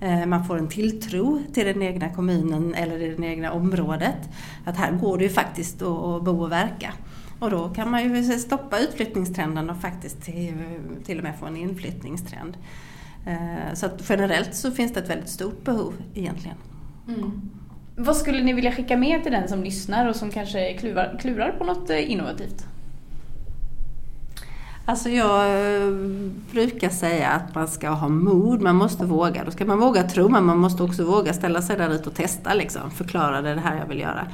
Eh, 0.00 0.26
man 0.26 0.44
får 0.44 0.58
en 0.58 0.68
tilltro 0.68 1.42
till 1.52 1.66
den 1.66 1.82
egna 1.82 2.08
kommunen 2.08 2.74
eller 2.74 2.98
det 2.98 3.26
egna 3.26 3.52
området. 3.52 4.28
Att 4.64 4.76
här 4.76 4.92
går 4.92 5.18
det 5.18 5.24
ju 5.24 5.30
faktiskt 5.30 5.82
att 5.82 6.24
bo 6.24 6.42
och 6.42 6.52
verka. 6.52 6.92
Och 7.38 7.50
då 7.50 7.68
kan 7.68 7.90
man 7.90 8.14
ju 8.14 8.38
stoppa 8.38 8.78
utflyttningstrenden 8.78 9.70
och 9.70 9.80
faktiskt 9.80 10.22
till 11.04 11.18
och 11.18 11.24
med 11.24 11.38
få 11.38 11.46
en 11.46 11.56
inflyttningstrend. 11.56 12.56
Eh, 13.26 13.74
så 13.74 13.86
att 13.86 14.02
generellt 14.08 14.54
så 14.54 14.70
finns 14.70 14.92
det 14.92 15.00
ett 15.00 15.10
väldigt 15.10 15.28
stort 15.28 15.64
behov 15.64 15.94
egentligen. 16.14 16.56
Mm. 17.08 17.50
Vad 17.96 18.16
skulle 18.16 18.42
ni 18.42 18.52
vilja 18.52 18.72
skicka 18.72 18.96
med 18.96 19.22
till 19.22 19.32
den 19.32 19.48
som 19.48 19.64
lyssnar 19.64 20.08
och 20.08 20.16
som 20.16 20.30
kanske 20.30 20.74
klurar, 20.74 21.18
klurar 21.20 21.54
på 21.58 21.64
något 21.64 21.90
eh, 21.90 22.10
innovativt? 22.10 22.66
Alltså 24.88 25.08
jag 25.08 25.44
eh, 25.76 25.90
brukar 26.52 26.88
säga 26.88 27.30
att 27.30 27.54
man 27.54 27.68
ska 27.68 27.88
ha 27.88 28.08
mod, 28.08 28.62
man 28.62 28.76
måste 28.76 29.06
våga. 29.06 29.44
Då 29.44 29.50
ska 29.50 29.64
man 29.64 29.78
våga 29.78 30.02
tro, 30.02 30.28
men 30.28 30.44
man 30.44 30.58
måste 30.58 30.82
också 30.82 31.04
våga 31.04 31.32
ställa 31.32 31.62
sig 31.62 31.76
där 31.76 31.90
ute 31.90 32.08
och 32.08 32.14
testa. 32.14 32.54
Liksom. 32.54 32.90
Förklara 32.90 33.42
det, 33.42 33.54
det 33.54 33.60
här 33.60 33.78
jag 33.78 33.86
vill 33.86 34.00
göra. 34.00 34.26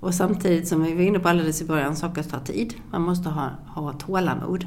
Och 0.00 0.14
samtidigt 0.14 0.68
som 0.68 0.82
vi 0.82 0.94
var 0.94 1.02
inne 1.02 1.18
på 1.18 1.28
alldeles 1.28 1.62
i 1.62 1.64
början, 1.64 1.96
saker 1.96 2.22
tar 2.22 2.40
tid. 2.40 2.74
Man 2.90 3.02
måste 3.02 3.28
ha, 3.28 3.50
ha 3.66 3.92
tålamod. 3.92 4.66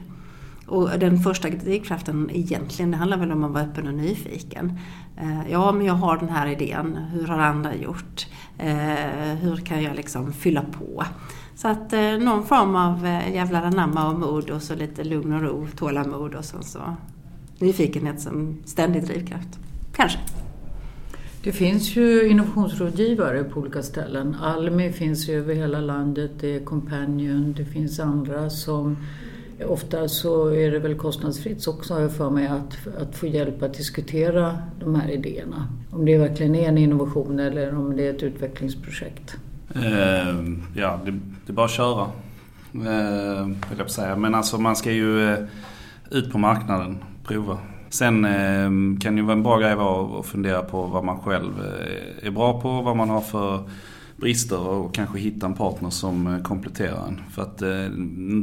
Och 0.67 0.89
den 0.99 1.19
första 1.19 1.49
drivkraften 1.49 2.29
egentligen, 2.33 2.91
det 2.91 2.97
handlar 2.97 3.17
väl 3.17 3.31
om 3.31 3.43
att 3.43 3.51
vara 3.51 3.63
öppen 3.63 3.87
och 3.87 3.93
nyfiken. 3.93 4.79
Eh, 5.17 5.51
ja, 5.51 5.71
men 5.71 5.85
jag 5.85 5.93
har 5.93 6.17
den 6.17 6.29
här 6.29 6.47
idén. 6.47 6.97
Hur 7.11 7.27
har 7.27 7.39
andra 7.39 7.75
gjort? 7.75 8.27
Eh, 8.57 9.35
hur 9.41 9.57
kan 9.57 9.83
jag 9.83 9.95
liksom 9.95 10.33
fylla 10.33 10.61
på? 10.61 11.03
Så 11.61 11.67
att 11.67 11.93
eh, 11.93 12.17
någon 12.19 12.45
form 12.45 12.75
av 12.75 13.05
eh, 13.05 13.33
jävlar 13.33 13.63
anamma 13.63 14.09
och 14.09 14.19
mod 14.19 14.49
och 14.49 14.61
så 14.61 14.75
lite 14.75 15.03
lugn 15.03 15.33
och 15.33 15.41
ro, 15.41 15.67
tålamod 15.75 16.35
och 16.35 16.45
sen 16.45 16.63
så 16.63 16.79
nyfikenhet 17.57 18.21
som 18.21 18.57
ständig 18.65 19.03
drivkraft. 19.03 19.59
Kanske. 19.95 20.19
Det 21.43 21.51
finns 21.51 21.95
ju 21.95 22.29
innovationsrådgivare 22.29 23.43
på 23.43 23.59
olika 23.59 23.83
ställen. 23.83 24.35
Almi 24.41 24.91
finns 24.91 25.29
ju 25.29 25.33
över 25.33 25.53
hela 25.53 25.79
landet, 25.79 26.31
det 26.39 26.55
är 26.55 26.59
Companion, 26.65 27.53
det 27.57 27.65
finns 27.65 27.99
andra 27.99 28.49
som 28.49 28.97
Ofta 29.67 30.07
så 30.07 30.47
är 30.47 30.71
det 30.71 30.79
väl 30.79 30.95
kostnadsfritt 30.95 31.67
också 31.67 31.93
har 31.93 32.01
jag 32.01 32.11
för 32.11 32.29
mig 32.29 32.47
att, 32.47 32.87
att 33.01 33.15
få 33.15 33.27
hjälp 33.27 33.63
att 33.63 33.73
diskutera 33.73 34.57
de 34.79 34.95
här 34.95 35.11
idéerna. 35.11 35.67
Om 35.91 36.05
det 36.05 36.17
verkligen 36.17 36.55
är 36.55 36.67
en 36.67 36.77
innovation 36.77 37.39
eller 37.39 37.75
om 37.75 37.95
det 37.95 38.07
är 38.07 38.13
ett 38.13 38.23
utvecklingsprojekt. 38.23 39.37
Ehm, 39.75 40.63
ja, 40.75 40.99
det, 41.05 41.11
det, 41.11 41.51
är 41.51 41.53
bara 41.53 41.65
att 41.65 41.71
köra. 41.71 42.07
Eh, 42.73 43.45
vill 43.45 43.77
jag 43.77 43.91
säga. 43.91 44.15
Men 44.15 44.35
alltså 44.35 44.57
man 44.57 44.75
ska 44.75 44.91
ju 44.91 45.33
eh, 45.33 45.39
ut 46.11 46.31
på 46.31 46.37
marknaden, 46.37 46.97
prova. 47.23 47.57
Sen 47.89 48.25
ehm, 48.25 48.99
kan 49.01 49.15
det 49.15 49.19
ju 49.19 49.25
vara 49.25 49.37
en 49.37 49.43
bra 49.43 49.57
grej 49.57 49.71
att 49.71 50.25
fundera 50.25 50.61
på 50.61 50.85
vad 50.85 51.03
man 51.03 51.19
själv 51.19 51.51
eh, 51.59 52.27
är 52.27 52.31
bra 52.31 52.61
på, 52.61 52.81
vad 52.81 52.97
man 52.97 53.09
har 53.09 53.21
för 53.21 53.69
brister 54.19 54.67
och 54.67 54.93
kanske 54.93 55.19
hitta 55.19 55.45
en 55.45 55.53
partner 55.53 55.89
som 55.89 56.27
eh, 56.27 56.41
kompletterar 56.41 57.07
en. 57.07 57.21
För 57.31 57.41
att 57.41 57.61
eh, 57.61 57.85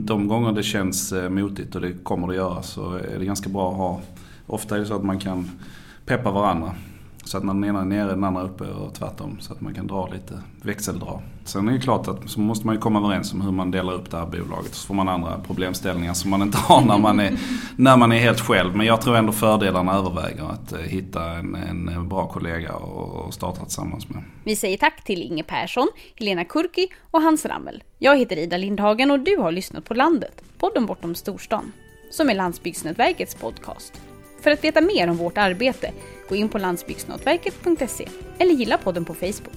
de 0.05 0.29
gånger 0.29 0.53
det 0.53 0.63
känns 0.63 1.13
eh, 1.13 1.29
motigt 1.31 1.75
och 1.75 1.81
det 1.81 1.93
kommer 1.93 2.29
det 2.29 2.35
göra 2.35 2.63
så 2.63 2.95
är 2.95 3.19
det 3.19 3.25
ganska 3.25 3.49
bra 3.49 3.71
att 3.71 3.77
ha. 3.77 4.01
Ofta 4.47 4.77
är 4.77 4.81
det 4.81 4.87
så 4.87 4.95
att 4.95 5.05
man 5.05 5.19
kan 5.19 5.51
peppa 6.07 6.31
varandra. 6.31 6.73
Så 7.27 7.39
att 7.39 7.45
när 7.45 7.55
den 7.55 7.65
ena 7.65 7.81
är 7.81 7.85
nere 7.85 8.09
den 8.09 8.25
andra 8.25 8.43
uppe 8.43 8.65
och 8.65 8.95
tvärtom. 8.95 9.37
Så 9.41 9.53
att 9.53 9.61
man 9.61 9.75
kan 9.75 9.87
dra 9.87 10.09
lite 10.13 10.43
växeldra. 10.63 11.21
Sen 11.45 11.69
är 11.69 11.73
det 11.73 11.79
klart 11.79 12.09
att 12.09 12.31
så 12.31 12.41
måste 12.41 12.67
man 12.67 12.75
ju 12.75 12.81
komma 12.81 12.99
överens 12.99 13.33
om 13.33 13.41
hur 13.41 13.53
man 13.53 13.71
delar 13.71 13.93
upp 13.93 14.11
det 14.11 14.17
här 14.17 14.27
bolaget. 14.27 14.75
Så 14.75 14.87
får 14.87 14.95
man 14.95 15.09
andra 15.09 15.41
problemställningar 15.47 16.15
som 16.15 16.31
man 16.31 16.43
inte 16.43 16.59
har 16.69 16.81
när 16.81 16.99
man 16.99 17.21
är, 17.21 17.39
när 17.77 17.97
man 17.97 18.13
är 18.13 18.19
helt 18.19 18.41
själv. 18.41 18.77
Men 18.77 18.87
jag 18.87 19.01
tror 19.01 19.17
ändå 19.17 19.33
fördelarna 19.33 19.95
överväger 19.95 20.45
att 20.45 20.73
eh, 20.73 20.79
hitta 20.79 21.25
en, 21.25 21.55
en 21.89 22.09
bra 22.09 22.29
kollega 22.29 22.73
och 22.73 23.35
starta 23.35 23.61
tillsammans 23.65 24.09
med. 24.09 24.23
Vi 24.45 24.57
säger 24.57 24.77
tack 24.77 25.05
till 25.05 25.23
Inge 25.23 25.43
Persson, 25.43 25.89
Helena 26.15 26.45
Kurki 26.45 26.89
och 27.11 27.23
Hans 27.23 27.47
Rammel. 27.47 27.83
Jag 27.99 28.19
heter 28.19 28.37
Ida 28.37 28.57
Lindhagen 28.57 29.11
och 29.11 29.21
du 29.21 29.37
har 29.37 29.53
lyssnat 29.53 29.85
på 29.85 29.95
Landet, 29.95 30.43
podden 30.59 30.87
bortom 30.87 31.15
storstan, 31.15 31.73
som 32.11 32.31
är 32.31 32.35
Landsbygdsnätverkets 32.35 33.35
podcast. 33.35 34.01
För 34.43 34.51
att 34.51 34.65
veta 34.65 34.81
mer 34.81 35.11
om 35.11 35.17
vårt 35.17 35.39
arbete, 35.39 35.91
Gå 36.29 36.37
in 36.37 36.49
på 36.49 36.59
landsbygdsnätverket.se 36.59 38.09
eller 38.39 38.53
gilla 38.53 38.79
podden 38.79 39.05
på 39.05 39.15
Facebook. 39.15 39.55